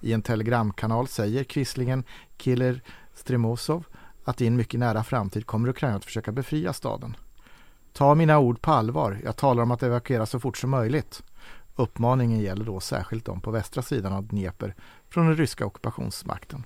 [0.00, 2.04] I en telegramkanal säger Quislingen
[2.36, 2.82] Killer
[3.14, 3.84] Stremosov
[4.24, 7.16] att i en mycket nära framtid kommer Ukraina att försöka befria staden.
[7.92, 11.22] Ta mina ord på allvar, jag talar om att evakuera så fort som möjligt.
[11.76, 14.74] Uppmaningen gäller då särskilt de på västra sidan av Dnepr
[15.08, 16.64] från den ryska ockupationsmakten.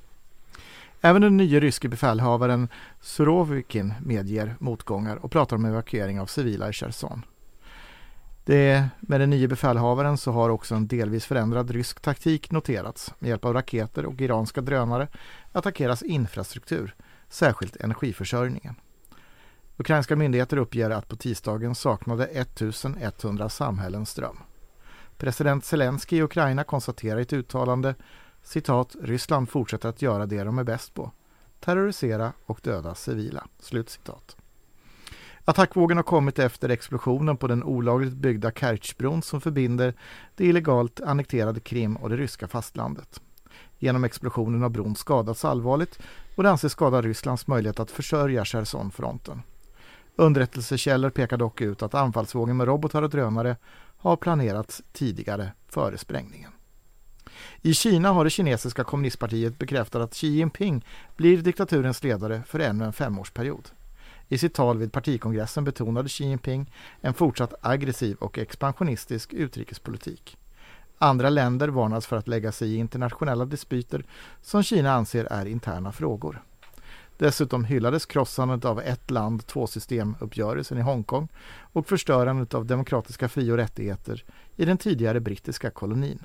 [1.01, 2.69] Även den nya ryske befälhavaren
[3.01, 7.25] Surovikin medger motgångar och pratar om evakuering av civila i Cherson.
[8.45, 13.15] Det, med den nya befälhavaren så har också en delvis förändrad rysk taktik noterats.
[13.19, 15.09] Med hjälp av raketer och iranska drönare
[15.53, 16.95] attackeras infrastruktur,
[17.29, 18.75] särskilt energiförsörjningen.
[19.77, 24.39] Ukrainska myndigheter uppger att på tisdagen saknade 1100 samhällen ström.
[25.19, 27.95] President Zelensky i Ukraina konstaterar i ett uttalande
[28.49, 31.11] citat Ryssland fortsätter att göra det de är bäst på.
[31.61, 33.47] Terrorisera och döda civila.
[33.59, 34.37] Slutcitat.
[35.45, 39.95] Attackvågen har kommit efter explosionen på den olagligt byggda Kertjbron som förbinder
[40.37, 43.21] det illegalt annekterade Krim och det ryska fastlandet.
[43.79, 45.99] Genom explosionen har bron skadats allvarligt
[46.37, 49.43] och det anses skada Rysslands möjlighet att försörja Chersonfronten.
[50.17, 53.57] Underrättelsekällor pekar dock ut att anfallsvågen med robotar och drönare
[53.97, 56.51] har planerats tidigare före sprängningen.
[57.63, 60.85] I Kina har det kinesiska kommunistpartiet bekräftat att Xi Jinping
[61.17, 63.69] blir diktaturens ledare för ännu en femårsperiod.
[64.29, 70.37] I sitt tal vid partikongressen betonade Xi Jinping en fortsatt aggressiv och expansionistisk utrikespolitik.
[70.99, 74.05] Andra länder varnas för att lägga sig i internationella dispyter
[74.43, 76.43] som Kina anser är interna frågor.
[77.17, 81.29] Dessutom hyllades krossandet av ett land, två system-uppgörelsen i Hongkong
[81.73, 84.25] och förstörandet av demokratiska fri och rättigheter
[84.57, 86.25] i den tidigare brittiska kolonin.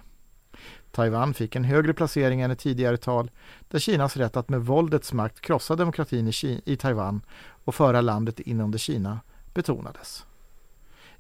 [0.91, 3.31] Taiwan fick en högre placering än i tidigare tal
[3.67, 7.21] där Kinas rätt att med våldets makt krossa demokratin i, Kina, i Taiwan
[7.65, 9.19] och föra landet in under Kina
[9.53, 10.25] betonades.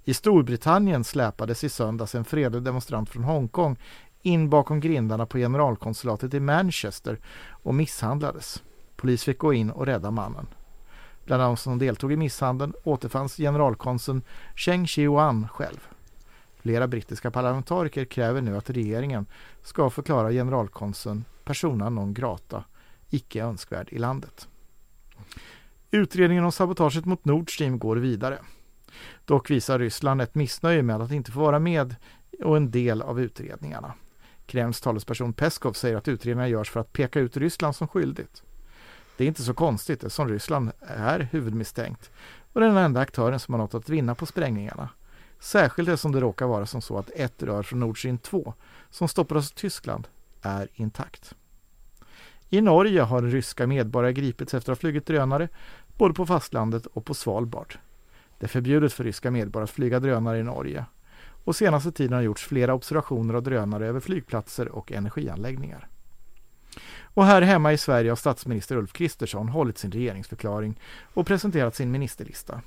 [0.03, 3.77] I Storbritannien släpades i söndags en fredlig demonstrant från Hongkong
[4.21, 8.63] in bakom grindarna på generalkonsulatet i Manchester och misshandlades.
[8.95, 10.47] Polis fick gå in och rädda mannen.
[11.25, 14.21] Bland de som deltog i misshandeln återfanns generalkonsuln
[14.55, 15.87] Cheng Chi-Wan själv.
[16.63, 19.25] Flera brittiska parlamentariker kräver nu att regeringen
[19.63, 22.63] ska förklara generalkonsuln persona non grata,
[23.09, 24.47] icke önskvärd i landet.
[25.91, 28.39] Utredningen om sabotaget mot Nord Stream går vidare.
[29.25, 31.95] Dock visar Ryssland ett missnöje med att inte få vara med
[32.43, 33.93] och en del av utredningarna.
[34.45, 38.43] Kremls talesperson Peskov säger att utredningarna görs för att peka ut Ryssland som skyldigt.
[39.17, 42.11] Det är inte så konstigt eftersom Ryssland är huvudmisstänkt
[42.53, 44.89] och den enda aktören som har något att vinna på sprängningarna.
[45.43, 48.53] Särskilt eftersom det råkar vara som så att ett rör från Nord Stream 2
[48.89, 50.07] som stoppades i Tyskland
[50.41, 51.35] är intakt.
[52.49, 55.49] I Norge har ryska medborgare gripits efter att ha flugit drönare
[55.97, 57.75] både på fastlandet och på Svalbard.
[58.39, 60.85] Det är förbjudet för ryska medborgare att flyga drönare i Norge
[61.43, 65.87] och senaste tiden har gjorts flera observationer av drönare över flygplatser och energianläggningar.
[67.01, 70.79] Och här hemma i Sverige har statsminister Ulf Kristersson hållit sin regeringsförklaring
[71.13, 72.61] och presenterat sin ministerlista.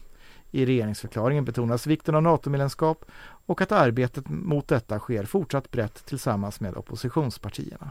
[0.50, 3.04] I regeringsförklaringen betonas vikten av NATO-medlemskap
[3.46, 7.90] och att arbetet mot detta sker fortsatt brett tillsammans med oppositionspartierna.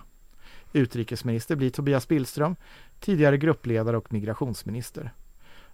[0.73, 2.55] Utrikesminister blir Tobias Billström,
[2.99, 5.13] tidigare gruppledare och migrationsminister.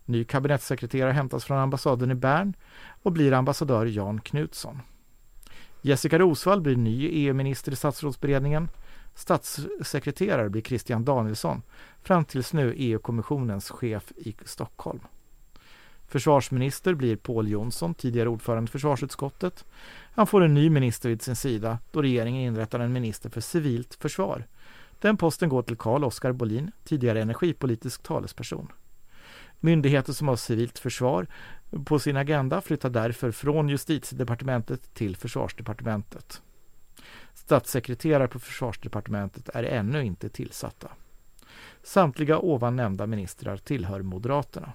[0.06, 2.54] Ny kabinettssekreterare hämtas från ambassaden i Bern
[3.04, 4.80] och blir ambassadör Jan Knutsson.
[5.82, 8.70] Jessica Rosvall blir ny EU-minister i statsrådsberedningen.
[9.16, 11.62] Statssekreterare blir Christian Danielsson,
[12.04, 15.00] fram tills nu EU-kommissionens chef i Stockholm.
[16.12, 19.66] Försvarsminister blir Paul Jonsson, tidigare ordförande i försvarsutskottet.
[20.14, 23.96] Han får en ny minister vid sin sida då regeringen inrättar en minister för civilt
[23.96, 24.48] försvar.
[25.00, 28.68] Den posten går till Carl Oskar Bolin, tidigare energipolitisk talesperson.
[29.60, 31.28] Myndigheter som har civilt försvar
[31.86, 36.42] på sin agenda flyttar därför från justitiedepartementet till försvarsdepartementet.
[37.34, 40.92] Statssekreterare på försvarsdepartementet är ännu inte tillsatta.
[41.84, 44.74] Samtliga ovan nämnda ministrar tillhör Moderaterna.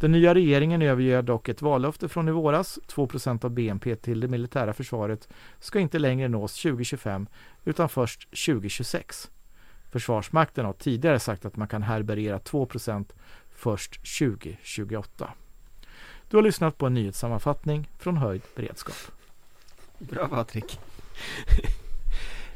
[0.00, 2.78] Den nya regeringen överger dock ett vallöfte från i våras.
[2.86, 7.26] 2% av BNP till det militära försvaret ska inte längre nås 2025
[7.64, 9.30] utan först 2026.
[9.90, 13.04] Försvarsmakten har tidigare sagt att man kan härbärgera 2%
[13.50, 15.30] först 2028.
[16.30, 18.96] Du har lyssnat på en nyhetssammanfattning från Höjd beredskap.
[19.98, 20.78] Bra Patrik!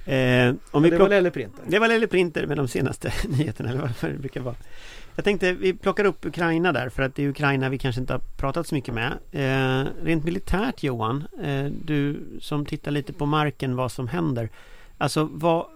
[0.05, 1.63] Eh, om vi det var Lelle Printer.
[1.67, 4.57] Det var Lelle Printer med de senaste nyheterna, eller vad det brukar vara.
[5.17, 8.13] Jag tänkte vi plockar upp Ukraina där för att det är Ukraina vi kanske inte
[8.13, 9.13] har pratat så mycket med.
[9.33, 14.49] Eh, rent militärt Johan, eh, du som tittar lite på marken vad som händer.
[14.99, 15.67] Alltså vad,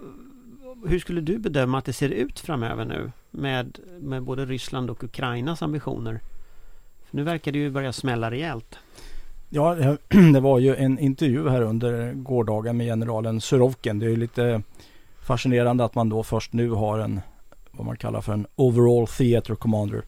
[0.86, 5.04] hur skulle du bedöma att det ser ut framöver nu med, med både Ryssland och
[5.04, 6.20] Ukrainas ambitioner?
[7.10, 8.78] För nu verkar det ju börja smälla rejält.
[9.50, 9.76] Ja,
[10.32, 13.98] det var ju en intervju här under gårdagen med generalen Surovkin.
[13.98, 14.62] Det är ju lite
[15.22, 17.20] fascinerande att man då först nu har en
[17.70, 20.02] vad man kallar för en overall theater commander.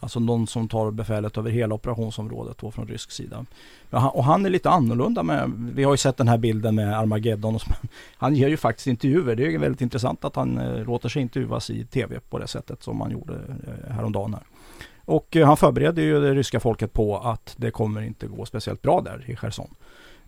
[0.00, 3.46] Alltså någon som tar befälet över hela operationsområdet då från rysk sida.
[3.90, 7.54] Och han är lite annorlunda med, vi har ju sett den här bilden med Armageddon.
[7.54, 7.70] Och så,
[8.16, 9.36] han ger ju faktiskt intervjuer.
[9.36, 12.82] Det är väldigt intressant att han eh, låter sig intervjuas i tv på det sättet
[12.82, 14.34] som han gjorde eh, häromdagen.
[14.34, 14.42] Här.
[15.04, 18.82] Och eh, han förbereder ju det ryska folket på att det kommer inte gå speciellt
[18.82, 19.74] bra där i Cherson.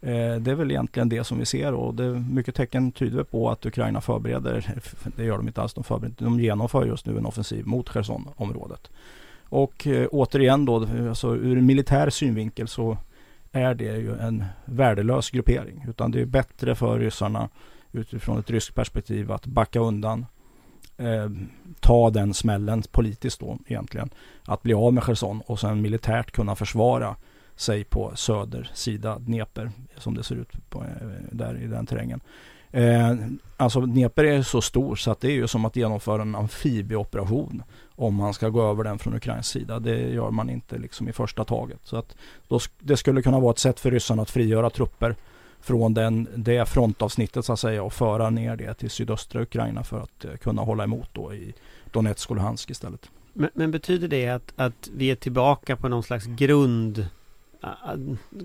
[0.00, 3.50] Eh, det är väl egentligen det som vi ser och det mycket tecken tyder på
[3.50, 4.74] att Ukraina förbereder,
[5.16, 8.90] det gör de inte alls, de, förbereder, de genomför just nu en offensiv mot Cherson-området.
[9.48, 12.98] Och eh, återigen då, alltså ur militär synvinkel så
[13.52, 15.84] är det ju en värdelös gruppering.
[15.88, 17.48] Utan det är bättre för ryssarna
[17.92, 20.26] utifrån ett ryskt perspektiv att backa undan.
[20.96, 21.30] Eh,
[21.80, 24.10] ta den smällen politiskt då egentligen.
[24.44, 27.16] Att bli av med Cherson och sen militärt kunna försvara
[27.56, 32.20] sig på söder sida Dnepr som det ser ut på, eh, där i den terrängen.
[32.70, 33.14] Eh,
[33.56, 37.62] alltså Dnepr är så stor så att det är ju som att genomföra en amfibieoperation
[37.94, 39.78] om man ska gå över den från Ukrains sida.
[39.78, 41.78] Det gör man inte liksom i första taget.
[41.82, 42.16] Så att
[42.48, 45.16] då, det skulle kunna vara ett sätt för ryssarna att frigöra trupper
[45.66, 50.00] från den, det frontavsnittet så att säga och föra ner det till sydöstra Ukraina för
[50.00, 51.54] att eh, kunna hålla emot då i
[51.92, 53.10] Donetsk och Luhansk istället.
[53.32, 57.06] Men, men, betyder det att, att vi är tillbaka på någon slags grund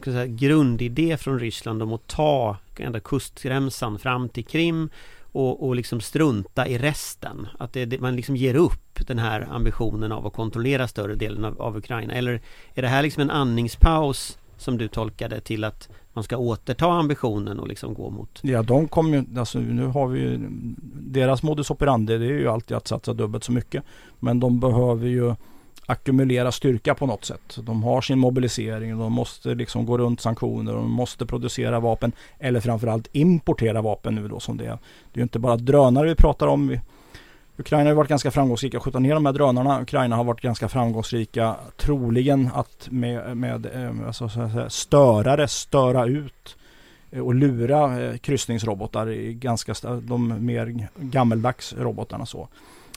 [0.03, 4.89] säga, grundidé från Ryssland om att ta ända kustremsan fram till Krim
[5.31, 7.47] och, och liksom strunta i resten.
[7.59, 11.61] Att det, man liksom ger upp den här ambitionen av att kontrollera större delen av,
[11.61, 12.13] av Ukraina.
[12.13, 12.41] Eller
[12.73, 17.59] är det här liksom en andningspaus som du tolkade till att man ska återta ambitionen
[17.59, 20.39] och liksom gå mot Ja de kommer ju, alltså nu har vi ju
[20.93, 23.83] Deras modus operandi det är ju alltid att satsa dubbelt så mycket
[24.19, 25.35] Men de behöver ju
[25.85, 27.57] ackumulera styrka på något sätt.
[27.61, 32.59] De har sin mobilisering, de måste liksom gå runt sanktioner, de måste producera vapen eller
[32.59, 34.77] framförallt importera vapen nu då som det är.
[35.13, 36.77] Det är ju inte bara drönare vi pratar om.
[37.61, 39.81] Ukraina har varit ganska framgångsrika att skjuta ner de här drönarna.
[39.81, 45.47] Ukraina har varit ganska framgångsrika troligen att med, med eh, alltså, så att säga, störare
[45.47, 46.57] störa ut
[47.11, 52.47] eh, och lura eh, kryssningsrobotar i ganska de mer gammeldags robotarna så.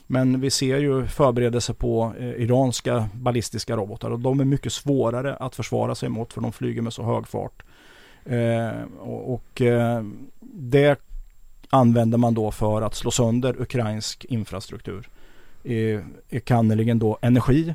[0.07, 5.55] Men vi ser ju förberedelser på iranska ballistiska robotar och de är mycket svårare att
[5.55, 7.62] försvara sig mot för de flyger med så hög fart.
[8.24, 10.03] Eh, och, och eh,
[10.40, 11.00] det
[11.74, 15.08] använder man då för att slå sönder ukrainsk infrastruktur.
[16.30, 17.74] Enkannerligen då energi.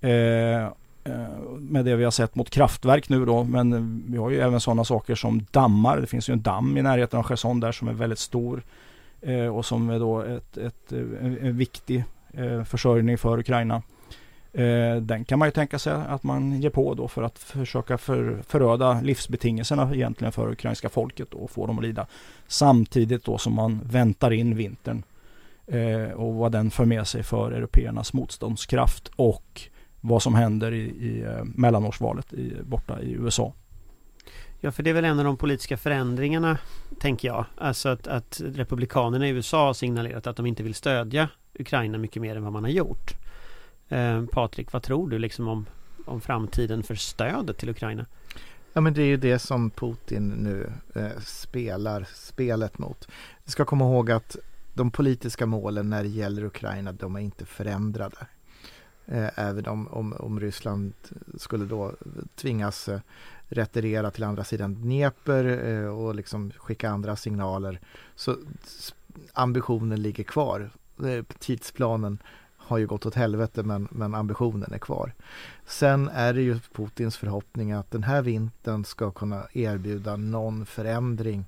[0.00, 0.70] Eh, eh,
[1.58, 3.44] med det vi har sett mot kraftverk nu då.
[3.44, 6.00] Men vi har ju även sådana saker som dammar.
[6.00, 8.62] Det finns ju en damm i närheten av Cherson där som är väldigt stor.
[9.20, 10.98] Eh, och som är då ett, ett, eh,
[11.46, 13.82] en viktig eh, försörjning för Ukraina.
[14.54, 17.98] Eh, den kan man ju tänka sig att man ger på då för att försöka
[17.98, 22.06] för, föröda livsbetingelserna egentligen för ukrainska folket och få dem att lida.
[22.46, 25.02] Samtidigt då som man väntar in vintern
[25.66, 29.62] eh, och vad den för med sig för européernas motståndskraft och
[30.00, 33.52] vad som händer i, i eh, mellanårsvalet i, borta i USA.
[34.60, 36.58] Ja, för det är väl en av de politiska förändringarna,
[37.00, 37.44] tänker jag.
[37.58, 42.22] Alltså att, att Republikanerna i USA har signalerat att de inte vill stödja Ukraina mycket
[42.22, 43.23] mer än vad man har gjort.
[43.94, 45.66] Eh, Patrik, vad tror du liksom om,
[46.04, 48.06] om framtiden för stödet till Ukraina?
[48.72, 53.08] Ja men det är ju det som Putin nu eh, spelar spelet mot.
[53.44, 54.36] Vi ska komma ihåg att
[54.74, 58.16] de politiska målen när det gäller Ukraina, de är inte förändrade.
[59.06, 60.92] Eh, även om, om, om Ryssland
[61.38, 61.92] skulle då
[62.36, 63.00] tvingas eh,
[63.48, 67.80] retirera till andra sidan Dnepr eh, och liksom skicka andra signaler.
[68.14, 68.36] Så
[69.32, 70.70] ambitionen ligger kvar.
[71.04, 72.18] Eh, tidsplanen
[72.66, 75.14] har ju gått åt helvete men, men ambitionen är kvar.
[75.66, 81.44] Sen är det ju Putins förhoppning att den här vintern ska kunna erbjuda någon förändring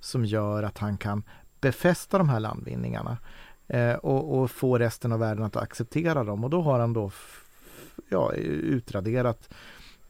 [0.00, 1.22] som gör att han kan
[1.60, 3.18] befästa de här landvinningarna
[3.66, 7.10] eh, och, och, få resten av världen att acceptera dem och då har han då
[8.08, 9.48] ja, utraderat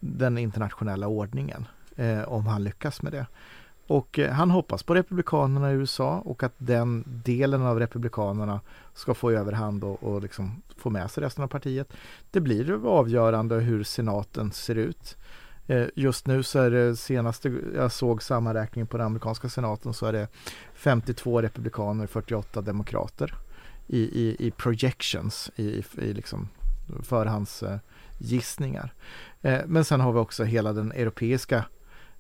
[0.00, 1.66] den internationella ordningen
[1.96, 3.26] eh, om han lyckas med det.
[3.88, 8.60] Och eh, han hoppas på Republikanerna i USA och att den delen av Republikanerna
[8.94, 11.92] ska få överhand och, och liksom få med sig resten av partiet.
[12.30, 15.16] Det blir avgörande hur senaten ser ut.
[15.66, 20.06] Eh, just nu så är det senaste jag såg sammanräkningen på den amerikanska senaten så
[20.06, 20.28] är det
[20.74, 23.34] 52 republikaner, och 48 demokrater
[23.86, 26.48] i, i, i projections, i, i, i liksom
[27.02, 28.92] förhandsgissningar.
[29.42, 31.64] Eh, men sen har vi också hela den europeiska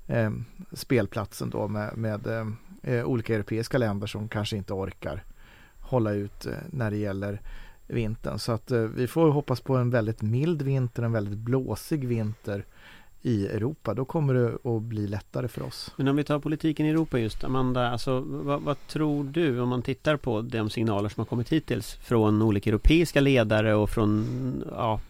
[0.08, 0.30] eh,
[0.72, 2.26] spelplatsen då med, med
[2.82, 5.24] eh, olika europeiska länder som kanske inte orkar
[5.80, 7.40] hålla ut eh, när det gäller
[7.86, 8.38] vintern.
[8.38, 12.64] Så att eh, vi får hoppas på en väldigt mild vinter, en väldigt blåsig vinter
[13.22, 13.94] i Europa.
[13.94, 15.92] Då kommer det att bli lättare för oss.
[15.96, 19.68] Men om vi tar politiken i Europa just Amanda, alltså, vad, vad, tror du om
[19.68, 24.64] man tittar på de signaler som har kommit hittills från olika europeiska ledare och från
[24.70, 25.00] ja,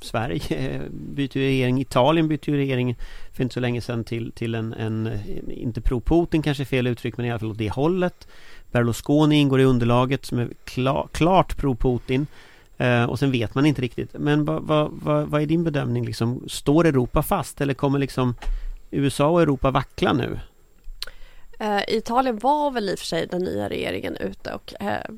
[0.00, 2.96] Sverige byter ju regering, Italien byter ju regering
[3.32, 5.10] för inte så länge sedan till, till en, en
[5.48, 8.28] inte pro-Putin kanske är fel uttryck men i alla fall åt det hållet.
[8.70, 12.26] Berlusconi ingår i underlaget som är klar, klart pro-Putin.
[12.82, 14.12] Eh, och sen vet man inte riktigt.
[14.12, 16.48] Men vad, vad, vad, vad är din bedömning liksom?
[16.48, 18.34] Står Europa fast eller kommer liksom
[18.90, 20.38] USA och Europa vackla nu?
[21.58, 25.10] Eh, Italien var väl i och för sig den nya regeringen ute och eh,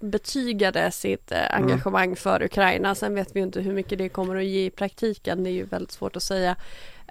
[0.00, 1.62] betygade sitt eh, mm.
[1.62, 2.16] engagemang mm.
[2.16, 2.94] för Ukraina.
[2.94, 5.44] Sen vet vi inte hur mycket det kommer att ge i praktiken.
[5.44, 6.56] Det är ju väldigt svårt att säga.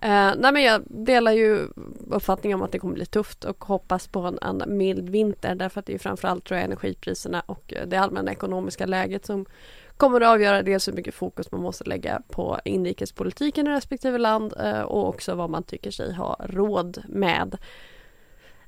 [0.01, 1.67] Eh, nej men jag delar ju
[2.09, 5.79] uppfattningen om att det kommer bli tufft och hoppas på en, en mild vinter därför
[5.79, 9.45] att det är framförallt tror jag energipriserna och det allmänna ekonomiska läget som
[9.99, 14.53] kommer att avgöra dels hur mycket fokus man måste lägga på inrikespolitiken i respektive land
[14.59, 17.57] eh, och också vad man tycker sig ha råd med.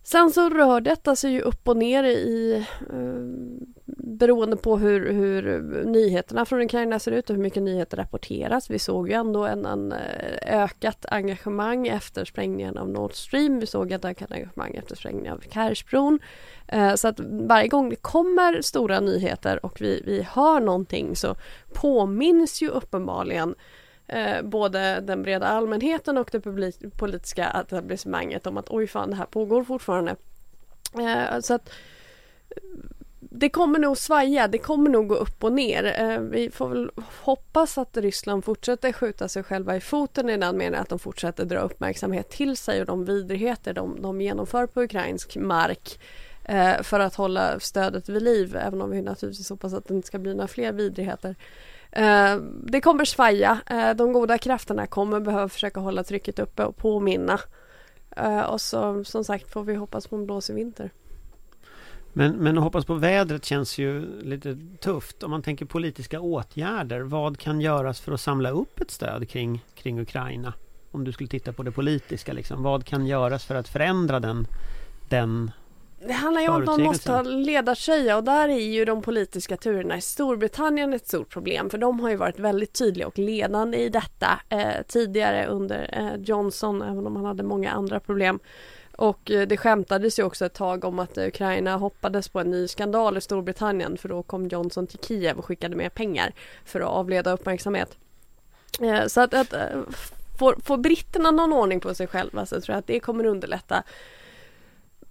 [0.04, 3.62] Sen så rör detta sig ju upp och ner i eh,
[3.98, 5.44] beroende på hur, hur
[5.86, 8.70] nyheterna från Ukraina ser ut och hur mycket nyheter rapporteras.
[8.70, 13.60] Vi såg ju ändå en, en eh, ökat engagemang efter sprängningen av Nord Stream.
[13.60, 16.20] Vi såg ett ökat engagemang efter sprängningen av Kershbron.
[16.68, 21.36] Eh, så att varje gång det kommer stora nyheter och vi, vi hör någonting så
[21.74, 23.56] påminns ju uppenbarligen
[24.08, 26.42] eh, både den breda allmänheten och det
[26.98, 30.16] politiska etablissemanget om att oj fan det här pågår fortfarande.
[31.00, 31.70] Eh, så att
[33.20, 35.96] det kommer nog svaja, det kommer nog gå upp och ner.
[36.00, 36.92] Eh, vi får väl
[37.22, 41.46] hoppas att Ryssland fortsätter skjuta sig själva i foten i den meningen att de fortsätter
[41.46, 46.00] dra uppmärksamhet till sig och de vidrigheter de, de genomför på ukrainsk mark
[46.44, 50.08] eh, för att hålla stödet vid liv, även om vi naturligtvis hoppas att det inte
[50.08, 51.36] ska bli några fler vidrigheter.
[51.92, 53.60] Eh, det kommer svaja.
[53.68, 57.40] Eh, de goda krafterna kommer behöva försöka hålla trycket uppe och påminna.
[58.18, 60.92] Eh, och så som sagt får vi hoppas på en blåsig vinter.
[62.14, 65.24] Men, men att hoppas på vädret känns ju lite tufft.
[65.24, 67.02] Om man tänker politiska åtgärder.
[67.02, 70.54] Vad kan göras för att samla upp ett stöd kring, kring Ukraina?
[70.92, 72.64] Om du skulle titta på det politiska liksom.
[72.64, 74.48] Vad kan göras för att förändra den,
[75.10, 75.52] den
[76.08, 79.58] det handlar ju om att man måste ha ledartröja och där är ju de politiska
[79.58, 83.78] turerna i Storbritannien ett stort problem för de har ju varit väldigt tydliga och ledande
[83.78, 88.40] i detta eh, tidigare under eh, Johnson även om han hade många andra problem.
[88.96, 92.68] Och eh, det skämtades ju också ett tag om att Ukraina hoppades på en ny
[92.68, 96.34] skandal i Storbritannien för då kom Johnson till Kiev och skickade mer pengar
[96.66, 97.98] för att avleda uppmärksamhet.
[98.82, 99.82] Eh, så att, att eh,
[100.40, 103.84] får, får britterna någon ordning på sig själva så tror jag att det kommer underlätta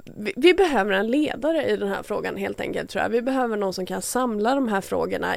[0.05, 3.11] vi, vi, behöver en ledare i den här frågan helt enkelt tror jag.
[3.11, 5.35] Vi behöver någon som kan samla de här frågorna.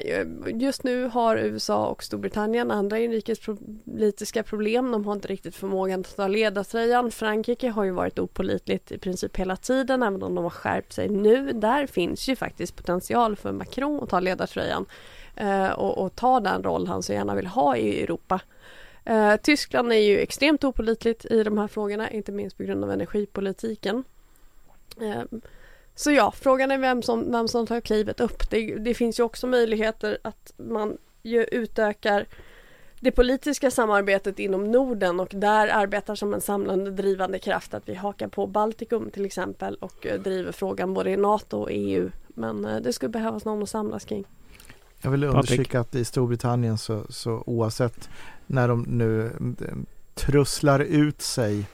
[0.54, 4.92] Just nu har USA och Storbritannien andra inrikespolitiska problem.
[4.92, 7.12] De har inte riktigt förmågan att ta ledartröjan.
[7.12, 11.10] Frankrike har ju varit opolitligt i princip hela tiden även om de har skärpt sig
[11.10, 11.52] nu.
[11.54, 14.86] Där finns ju faktiskt potential för Macron att ta ledartröjan
[15.36, 18.40] eh, och, och ta den roll han så gärna vill ha i Europa.
[19.06, 22.92] Eh, Tyskland är ju extremt opolitligt i de här frågorna, inte minst på grund av
[22.92, 24.04] energipolitiken.
[25.02, 25.42] Ehm,
[25.96, 28.50] så ja, frågan är vem som, vem som tar klivet upp.
[28.50, 32.26] Det, det finns ju också möjligheter att man ju utökar
[33.00, 37.96] det politiska samarbetet inom Norden och där arbetar som en samlande drivande kraft att vi
[37.96, 42.10] hakar på Baltikum till exempel och eh, driver frågan både i NATO och EU.
[42.28, 44.26] Men eh, det skulle behövas någon att samlas kring.
[45.02, 48.10] Jag vill understryka att i Storbritannien så, så oavsett
[48.48, 49.76] när de nu eh,
[50.14, 51.66] trusslar ut sig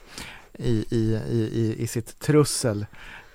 [0.60, 2.86] i, i, i, i sitt trussel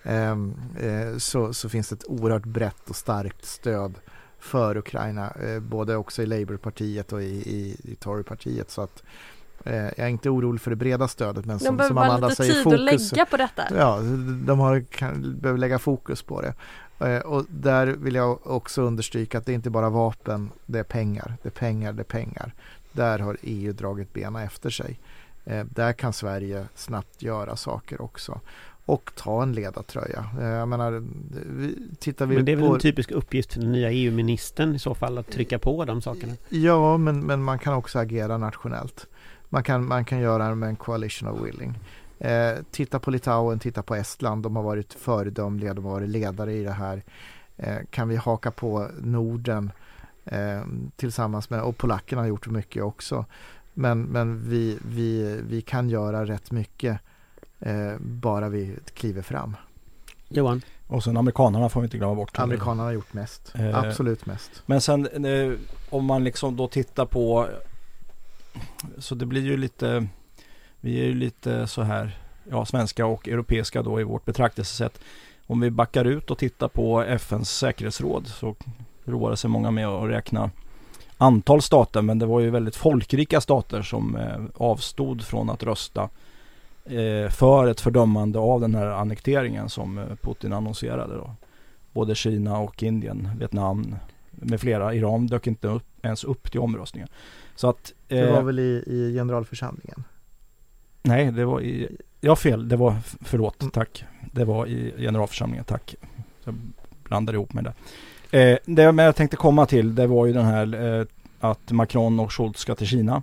[0.04, 3.94] ehm, eh, så, så finns det ett oerhört brett och starkt stöd
[4.40, 8.72] för Ukraina, eh, både också i Labourpartiet och i, i, i Torypartiet.
[8.72, 9.04] Så att
[9.64, 12.54] eh, jag är inte orolig för det breda stödet men som, de som Amanda säger
[12.54, 13.64] tid fokus, att lägga på detta.
[13.76, 14.00] Ja,
[14.46, 16.54] de har, kan, behöver lägga fokus på det.
[17.22, 21.38] Och där vill jag också understryka att det är inte bara vapen, det är pengar,
[21.44, 22.54] det är pengar, det är pengar.
[22.92, 25.00] Där har EU dragit benen efter sig.
[25.46, 28.42] Eh, där kan Sverige snabbt göra saker också
[28.86, 30.26] och ta en ledartröja.
[30.40, 31.04] Eh, jag menar,
[32.00, 32.74] tittar vi men det är väl på...
[32.74, 36.34] en typisk uppgift för den nya EU-ministern i så fall att trycka på de sakerna?
[36.50, 39.08] Ja, men, men man kan också agera nationellt.
[39.50, 41.80] Man kan, man kan göra det med en coalition of willing.
[42.20, 44.44] Eh, titta på Litauen, titta på Estland.
[44.44, 47.04] De har varit föredömliga, de har varit ledare i det här.
[47.58, 49.72] Eh, kan vi haka på Norden
[50.26, 50.62] eh,
[50.96, 53.26] tillsammans med, och polackerna har gjort mycket också.
[53.78, 57.00] Men, men vi, vi, vi kan göra rätt mycket
[57.60, 59.56] eh, bara vi kliver fram.
[60.30, 60.62] Johan?
[60.88, 62.40] Och sen amerikanerna får vi inte glömma bort.
[62.40, 63.52] Amerikanerna har gjort mest.
[63.56, 64.64] Eh, Absolut mest.
[64.66, 65.52] Men sen eh,
[65.90, 67.48] om man liksom då tittar på
[68.98, 70.08] så det blir ju lite
[70.80, 72.18] vi är ju lite så här
[72.50, 75.00] ja, svenska och europeiska då i vårt betraktelsesätt.
[75.48, 78.56] Om vi backar ut och tittar på FNs säkerhetsråd så
[79.04, 80.52] roar sig många med att räkna
[81.18, 86.10] antal stater men det var ju väldigt folkrika stater som eh, avstod från att rösta
[86.86, 91.36] eh, för ett fördömande av den här annekteringen som eh, Putin annonserade då.
[91.92, 93.96] Både Kina och Indien, Vietnam
[94.32, 94.94] med flera.
[94.94, 97.10] Iran dök inte upp, ens upp till omröstningen.
[97.56, 100.04] Så att, eh, det var väl i, i generalförsamlingen?
[101.02, 103.72] Nej, det var i, ja fel, det var, förlåt, mm.
[103.72, 104.06] tack.
[104.32, 105.96] Det var i generalförsamlingen, tack.
[106.44, 106.56] Jag
[107.04, 107.74] blandade ihop med det.
[108.32, 111.06] Eh, det jag tänkte komma till det var ju den här eh,
[111.40, 113.22] att Macron och Schultz ska till Kina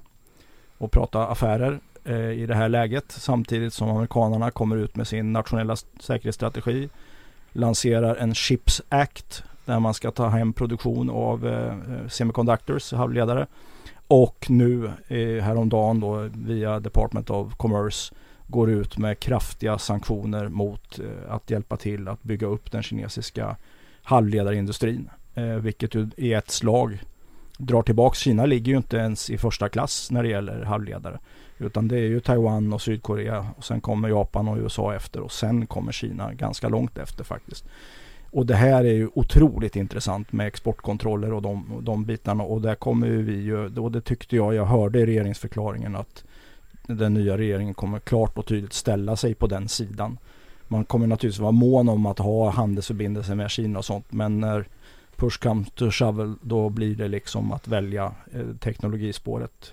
[0.78, 5.32] och prata affärer eh, i det här läget samtidigt som amerikanerna kommer ut med sin
[5.32, 6.88] nationella säkerhetsstrategi
[7.52, 13.46] lanserar en Chips Act där man ska ta hem produktion av eh, eh, semiconductors, halvledare
[14.06, 18.14] och nu eh, häromdagen då via Department of Commerce
[18.46, 23.56] går ut med kraftiga sanktioner mot eh, att hjälpa till att bygga upp den kinesiska
[24.02, 25.10] halvledarindustrin.
[25.34, 27.02] Eh, vilket ju i ett slag
[27.58, 28.18] drar tillbaks.
[28.18, 31.18] Kina ligger ju inte ens i första klass när det gäller halvledare.
[31.58, 35.32] Utan det är ju Taiwan och Sydkorea och sen kommer Japan och USA efter och
[35.32, 37.64] sen kommer Kina ganska långt efter faktiskt.
[38.30, 42.74] Och det här är ju otroligt intressant med exportkontroller och de, de bitarna och där
[42.74, 46.24] kommer vi ju, och det tyckte jag jag hörde i regeringsförklaringen att
[46.86, 50.18] den nya regeringen kommer klart och tydligt ställa sig på den sidan
[50.72, 54.12] man kommer naturligtvis vara mån om att ha handelsförbindelser med Kina och sånt.
[54.12, 54.64] Men när
[55.16, 59.72] push comes to shovel då blir det liksom att välja eh, teknologispåret.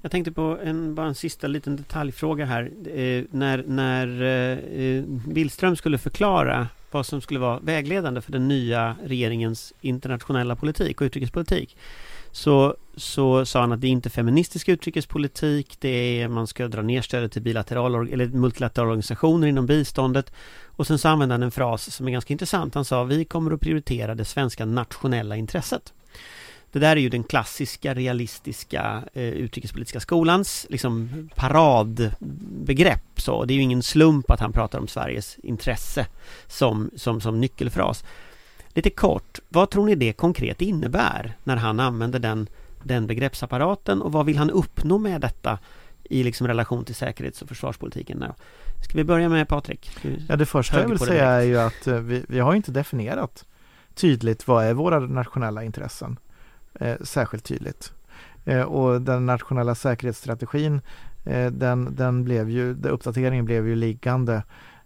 [0.00, 2.70] Jag tänkte på en, bara en sista liten detaljfråga här.
[2.86, 8.48] Eh, när när eh, eh Billström skulle förklara vad som skulle vara vägledande för den
[8.48, 11.76] nya regeringens internationella politik och utrikespolitik
[12.32, 16.82] så, så sa han att det är inte feministisk utrikespolitik, det är man ska dra
[16.82, 20.32] ner stödet till bilaterala eller multilaterala organisationer inom biståndet
[20.64, 22.74] och sen så använde han en fras som är ganska intressant.
[22.74, 25.92] Han sa vi kommer att prioritera det svenska nationella intresset.
[26.72, 33.20] Det där är ju den klassiska realistiska eh, utrikespolitiska skolans liksom paradbegrepp.
[33.20, 36.06] Så det är ju ingen slump att han pratar om Sveriges intresse
[36.46, 38.04] som, som, som nyckelfras.
[38.68, 42.48] Lite kort, vad tror ni det konkret innebär när han använder den,
[42.84, 45.58] den begreppsapparaten och vad vill han uppnå med detta
[46.04, 48.24] i liksom relation till säkerhets och försvarspolitiken?
[48.84, 49.90] Ska vi börja med Patrik?
[50.28, 53.44] Ja, det första jag vill säga är ju att eh, vi, vi har inte definierat
[53.94, 56.18] tydligt vad är våra nationella intressen
[56.74, 57.92] eh, särskilt tydligt.
[58.44, 60.80] Eh, och den nationella säkerhetsstrategin
[61.24, 64.42] eh, den, den blev ju, uppdateringen blev ju liggande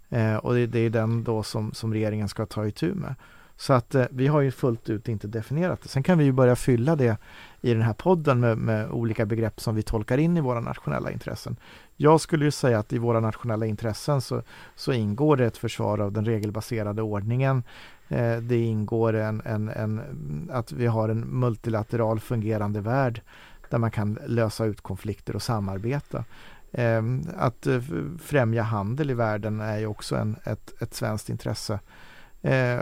[0.09, 3.15] eh, och det, det, är den då som, som regeringen ska ta itu med.
[3.57, 5.89] Så att eh, vi har ju fullt ut inte definierat det.
[5.89, 7.17] Sen kan vi ju börja fylla det
[7.61, 11.11] i den här podden med, med, olika begrepp som vi tolkar in i våra nationella
[11.11, 11.57] intressen.
[11.97, 14.43] Jag skulle ju säga att i våra nationella intressen så,
[14.75, 17.63] så ingår det ett försvar av den regelbaserade ordningen.
[18.09, 20.01] Eh, det ingår en, en, en,
[20.53, 23.21] att vi har en multilateral fungerande värld
[23.71, 26.25] där man kan lösa ut konflikter och samarbeta.
[26.73, 27.03] Eh,
[27.37, 27.81] att eh,
[28.21, 31.81] främja handel i världen är ju också en, ett, ett svenskt intresse.
[32.43, 32.81] Eh,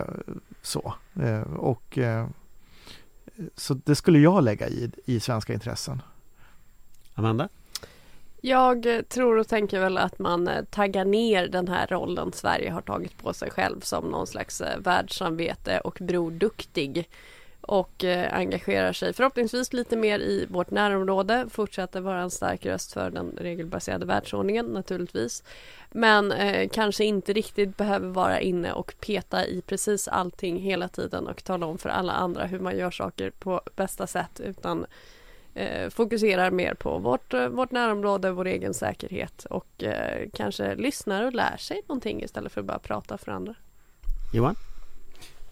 [0.62, 0.95] så.
[1.20, 2.27] Eh, och, eh,
[3.57, 6.03] så det skulle jag lägga i, i svenska intressen.
[7.14, 7.49] Amanda?
[8.41, 13.18] Jag tror och tänker väl att man taggar ner den här rollen Sverige har tagit
[13.18, 17.09] på sig själv som någon slags världssamvete och broduktig
[17.66, 22.92] och eh, engagerar sig förhoppningsvis lite mer i vårt närområde, fortsätter vara en stark röst
[22.92, 25.42] för den regelbaserade världsordningen naturligtvis.
[25.90, 31.26] Men eh, kanske inte riktigt behöver vara inne och peta i precis allting hela tiden
[31.26, 34.86] och tala om för alla andra hur man gör saker på bästa sätt utan
[35.54, 41.22] eh, fokuserar mer på vårt, eh, vårt närområde, vår egen säkerhet och eh, kanske lyssnar
[41.22, 43.54] och lär sig någonting istället för att bara prata för andra.
[44.34, 44.54] Johan?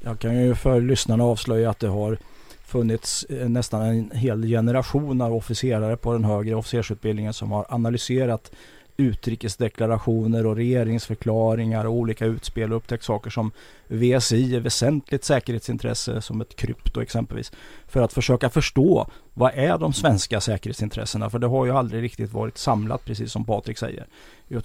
[0.07, 2.19] Jag kan ju för lyssnarna avslöja att det har
[2.67, 8.53] funnits eh, nästan en hel generation av officerare på den högre officersutbildningen som har analyserat
[8.97, 13.51] utrikesdeklarationer och regeringsförklaringar och olika utspel och upptäckt saker som
[13.89, 17.53] VSI är väsentligt säkerhetsintresse som ett krypto exempelvis.
[17.89, 21.31] För att försöka förstå vad är de svenska säkerhetsintressena?
[21.31, 24.07] För det har ju aldrig riktigt varit samlat precis som Patrik säger.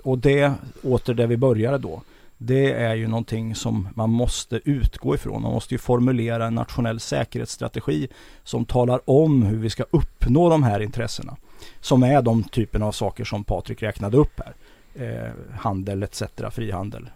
[0.03, 2.01] Och det, åter där vi började då
[2.41, 5.41] det är ju någonting som man måste utgå ifrån.
[5.41, 8.07] Man måste ju formulera en nationell säkerhetsstrategi
[8.43, 11.37] som talar om hur vi ska uppnå de här intressena.
[11.81, 14.53] Som är de typerna av saker som Patrik räknade upp här.
[14.95, 16.23] Eh, handel etc.
[16.51, 17.09] Frihandel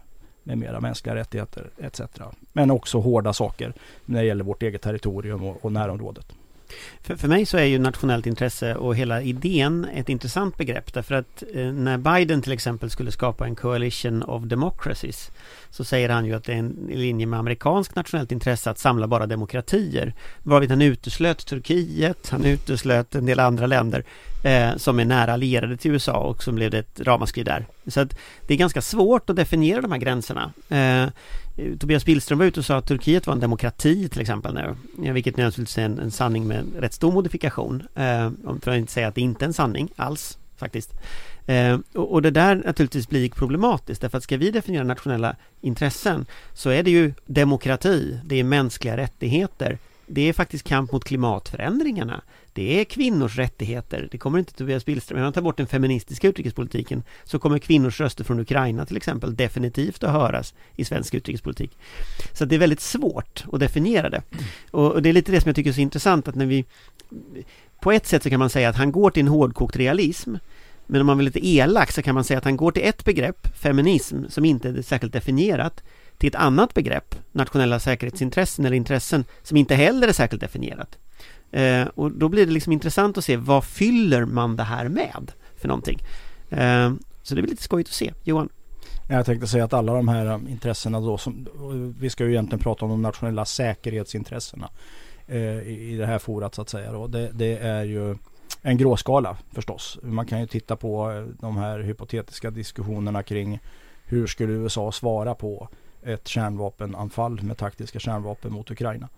[0.43, 2.01] med mera mänskliga rättigheter etc.
[2.53, 3.74] Men också hårda saker
[4.05, 6.34] när det gäller vårt eget territorium och, och närområdet.
[7.01, 11.15] För, för mig så är ju nationellt intresse och hela idén ett intressant begrepp därför
[11.15, 15.32] att eh, när Biden till exempel skulle skapa en coalition of democracies
[15.69, 19.07] så säger han ju att det är en linje med amerikansk nationellt intresse att samla
[19.07, 20.13] bara demokratier.
[20.43, 24.03] Varvid han uteslöt Turkiet, han uteslöt en del andra länder
[24.44, 27.66] eh, som är nära allierade till USA och som blev det ett ramaskri där.
[27.88, 30.54] Så att det är ganska svårt att definiera de här gränserna.
[30.70, 31.08] Eh,
[31.80, 34.76] Tobias Billström var ute och sa att Turkiet var en demokrati till exempel nu.
[35.12, 37.84] Vilket naturligtvis är en, en sanning med rätt stor modifikation.
[37.96, 38.32] Eh,
[38.62, 40.94] för att inte säga att det inte är en sanning alls faktiskt.
[41.46, 46.26] Eh, och, och, det där naturligtvis blir problematiskt därför att ska vi definiera nationella intressen
[46.54, 49.78] så är det ju demokrati, det är mänskliga rättigheter,
[50.14, 52.22] det är faktiskt kamp mot klimatförändringarna.
[52.53, 54.07] Det är kvinnors rättigheter.
[54.11, 55.18] Det kommer inte Tobias Billström.
[55.18, 59.36] Om man tar bort den feministiska utrikespolitiken så kommer kvinnors röster från Ukraina till exempel
[59.36, 61.78] definitivt att höras i svensk utrikespolitik.
[62.34, 64.22] Så det är väldigt svårt att definiera det.
[64.72, 66.66] Och det är lite det som jag tycker är så intressant att när vi
[67.82, 70.36] På ett sätt så kan man säga att han går till en hårdkokt realism
[70.88, 73.05] men om man vill lite elak så kan man säga att han går till ett
[73.05, 75.84] begrepp, feminism, som inte är särskilt definierat
[76.24, 80.97] till ett annat begrepp, nationella säkerhetsintressen eller intressen, som inte heller är särskilt definierat.
[81.51, 85.32] Eh, och då blir det liksom intressant att se vad fyller man det här med
[85.55, 85.99] för någonting.
[86.49, 86.93] Eh,
[87.24, 88.13] så det blir lite skojigt att se.
[88.24, 88.49] Johan?
[89.09, 91.47] Jag tänkte säga att alla de här eh, intressena då, som,
[91.99, 94.69] vi ska ju egentligen prata om de nationella säkerhetsintressena
[95.28, 96.91] eh, i det här forat så att säga.
[96.91, 97.07] Då.
[97.07, 98.15] Det, det är ju
[98.61, 99.99] en gråskala förstås.
[100.01, 103.59] Man kan ju titta på eh, de här hypotetiska diskussionerna kring
[104.03, 105.69] hur skulle USA svara på
[106.06, 109.10] ett kärnvapenanfall med taktiska kärnvapen mot Ukraina?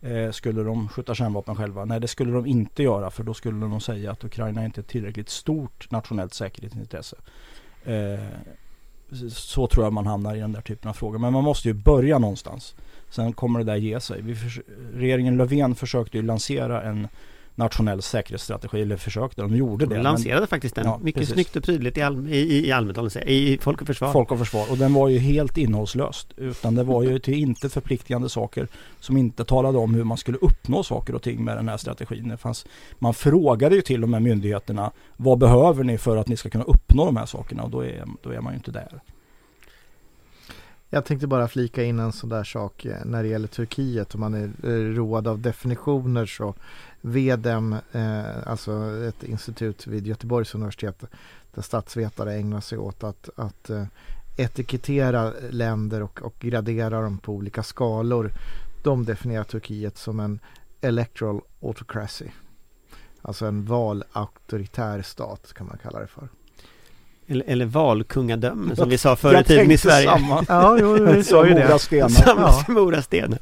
[0.00, 1.84] Eh, skulle de skjuta kärnvapen själva?
[1.84, 4.82] Nej, det skulle de inte göra för då skulle de säga att Ukraina inte är
[4.82, 7.16] ett tillräckligt stort nationellt säkerhetsintresse.
[7.84, 8.18] Eh,
[9.30, 11.18] så tror jag man hamnar i den där typen av frågor.
[11.18, 12.74] Men man måste ju börja någonstans.
[13.10, 14.22] Sen kommer det där ge sig.
[14.22, 14.36] Vi
[14.94, 17.08] regeringen Löfven försökte ju lansera en
[17.54, 19.94] nationell säkerhetsstrategi, eller försökte, de gjorde det.
[19.94, 20.84] De lanserade faktiskt den.
[20.84, 21.34] Ja, Mycket precis.
[21.34, 24.12] snyggt och prydligt i, all, i, i, Almedalen, i Folk och Försvar.
[24.12, 24.70] Folk och försvar.
[24.70, 26.32] Och den var ju helt innehållslöst.
[26.36, 28.68] Utan det var ju till inte förpliktigande saker
[29.00, 32.28] som inte talade om hur man skulle uppnå saker och ting med den här strategin.
[32.28, 32.66] Det fanns,
[32.98, 36.64] man frågade ju till och med myndigheterna vad behöver ni för att ni ska kunna
[36.64, 37.62] uppnå de här sakerna?
[37.62, 39.00] Och då är, då är man ju inte där.
[40.94, 44.14] Jag tänkte bara flika in en sån där sak eh, när det gäller Turkiet.
[44.14, 46.54] Om man är road av definitioner så
[47.00, 48.72] VDM, eh, alltså
[49.08, 51.04] ett institut vid Göteborgs universitet
[51.54, 53.84] där statsvetare ägnar sig åt att, att eh,
[54.36, 58.32] etikettera länder och, och gradera dem på olika skalor.
[58.82, 60.38] De definierar Turkiet som en
[60.80, 62.26] electoral autocracy.
[63.22, 66.28] Alltså en valauktoritär stat kan man kalla det för.
[67.28, 70.08] Eller, eller valkungadöme som vi sa förr i Jag tiden i tänkte Sverige.
[70.08, 70.44] Samma.
[70.48, 71.78] Ja, jo, vi sa ju det.
[71.78, 72.08] stenar.
[72.08, 73.38] Samma som.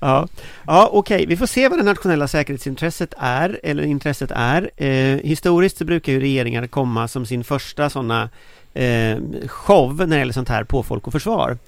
[0.00, 0.28] Ja,
[0.66, 1.26] ja okej.
[1.26, 4.70] Vi får se vad det nationella säkerhetsintresset är, eller intresset är.
[4.76, 8.30] Eh, historiskt så brukar ju regeringar komma som sin första sådana
[8.74, 11.58] eh, show när det gäller sånt här på Folk och Försvar.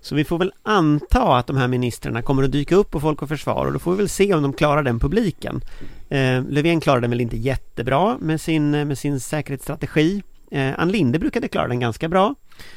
[0.00, 3.22] Så vi får väl anta att de här ministrarna kommer att dyka upp på Folk
[3.22, 5.60] och Försvar och då får vi väl se om de klarar den publiken.
[6.08, 10.22] Eh, Löfven klarade den väl inte jättebra med sin, med sin säkerhetsstrategi.
[10.52, 12.34] Eh, Ann Linde brukade klara den ganska bra.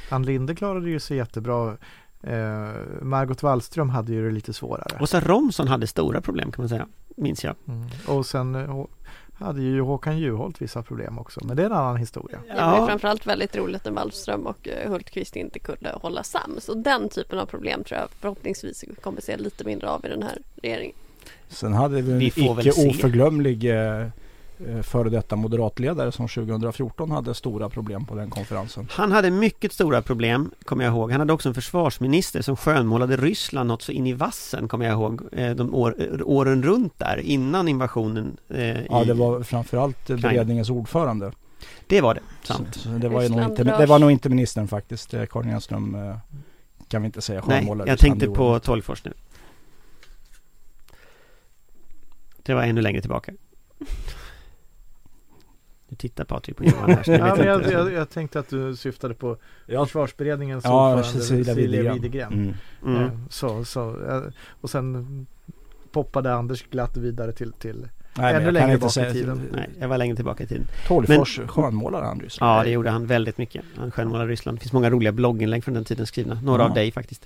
[0.09, 1.77] Ann Linde klarade ju sig jättebra.
[2.23, 2.69] Eh,
[3.01, 4.97] Margot Wallström hade ju det lite svårare.
[5.01, 7.55] Åsa Romson hade stora problem kan man säga, minns jag.
[7.67, 7.87] Mm.
[8.07, 8.85] Och sen eh,
[9.33, 11.41] hade ju Håkan Juholt vissa problem också.
[11.43, 12.39] Men det är en annan historia.
[12.47, 16.69] Det var framförallt väldigt roligt när Wallström och eh, Hultqvist inte kunde hålla sams.
[16.69, 20.23] Och den typen av problem tror jag förhoppningsvis kommer se lite mindre av i den
[20.23, 20.95] här regeringen.
[21.47, 22.89] Sen hade vi en Vi får väl icke se.
[22.89, 24.07] oförglömlig eh,
[24.83, 28.87] före detta moderatledare som 2014 hade stora problem på den konferensen.
[28.91, 31.11] Han hade mycket stora problem, kommer jag ihåg.
[31.11, 34.93] Han hade också en försvarsminister som skönmålade Ryssland något så in i vassen, kommer jag
[34.93, 40.17] ihåg, eh, de år, åren runt där, innan invasionen eh, Ja, det var framförallt eh,
[40.17, 41.31] beredningens ordförande.
[41.87, 42.67] Det var det, sant.
[42.75, 45.13] Så, så det, var nog inte, det var nog inte ministern faktiskt.
[45.13, 46.17] Eh, Karin Enström eh,
[46.87, 47.91] kan vi inte säga Nej, skönmålade.
[47.91, 48.59] jag Ryssland, tänkte på.
[48.59, 49.13] Tolgfors nu.
[52.43, 53.33] Det var ännu längre tillbaka.
[55.95, 58.49] Nu tittar Patrik på Johan här, så jag Ja, men jag, jag, jag tänkte att
[58.49, 61.93] du syftade på Ja, försvarsberedningens ja ordförande Cecilia Widegren.
[61.93, 62.33] Widegren.
[62.33, 62.53] Mm.
[62.95, 63.03] Mm.
[63.03, 64.21] Eh, Så, så, eh,
[64.61, 65.27] och sen
[65.91, 67.87] poppade Anders glatt vidare till, till
[68.17, 69.41] Nej, Ännu längre bak i tiden.
[69.51, 70.65] Nej, jag var längre tillbaka i tiden.
[70.87, 72.59] Tolgfors skönmålade han Ryssland.
[72.59, 73.61] Ja, det gjorde han väldigt mycket.
[73.77, 74.57] Han skönmålade Ryssland.
[74.57, 76.39] Det finns många roliga blogginlägg från den tiden skrivna.
[76.43, 76.69] Några Ja.
[76.69, 77.25] av dig faktiskt.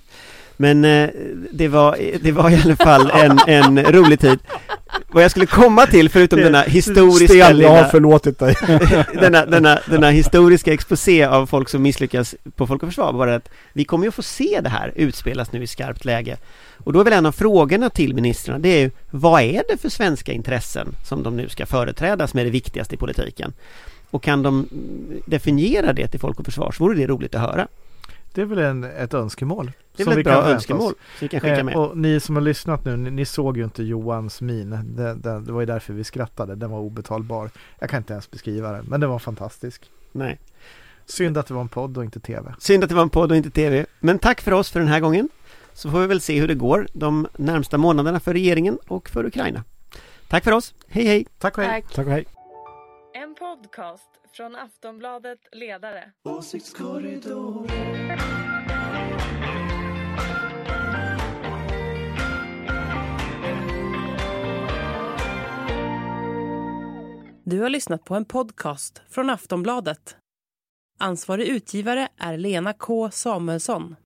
[0.56, 1.10] Men eh,
[1.52, 4.38] det, var, det var i alla fall en, en rolig tid.
[5.08, 8.56] Vad jag skulle komma till, förutom denna historiska Sten, jag har lilla, förlåtit dig.
[9.20, 13.48] denna, denna, denna historiska exposé av folk som misslyckas på Folk och Försvar, var att
[13.72, 16.36] vi kommer ju att få se det här utspelas nu i skarpt läge.
[16.84, 19.76] Och då är väl en av frågorna till ministrarna, det är ju vad är det
[19.76, 23.52] för svenska intressen som de nu ska företräda som är det viktigaste i politiken?
[24.10, 27.40] Och kan de mm, definiera det till Folk och Försvar så vore det roligt att
[27.40, 27.68] höra.
[28.34, 29.72] Det är väl en, ett önskemål.
[29.96, 31.76] Det är som väl vi ett kan bra önskemål som vi kan skicka Eh, med.
[31.76, 34.70] och ni som har lyssnat nu, ni, ni såg ju inte Johans min.
[34.70, 36.54] Det, det, det var ju därför vi skrattade.
[36.54, 37.50] Den var obetalbar.
[37.78, 39.90] Jag kan inte ens beskriva den, men den var fantastisk.
[40.12, 40.38] Nej.
[41.06, 42.54] Synd att det var en podd och inte tv.
[42.58, 43.86] Synd att det var en podd och inte TV.
[44.00, 45.28] Men tack för oss för den här gången.
[45.72, 49.26] Så får vi väl se hur det går de närmsta månaderna för regeringen och för
[49.26, 49.64] Ukraina.
[50.28, 50.74] Tack för oss.
[50.88, 51.26] Hej hej!
[51.38, 51.82] Tack och hej!
[51.82, 51.94] Tack.
[51.94, 52.24] Tack och hej.
[53.14, 56.12] En podcast från Aftonbladet Ledare.
[67.44, 70.16] Du har lyssnat på en podcast från Aftonbladet.
[70.98, 73.96] Ansvarig utgivare är Lena K Samuelsson.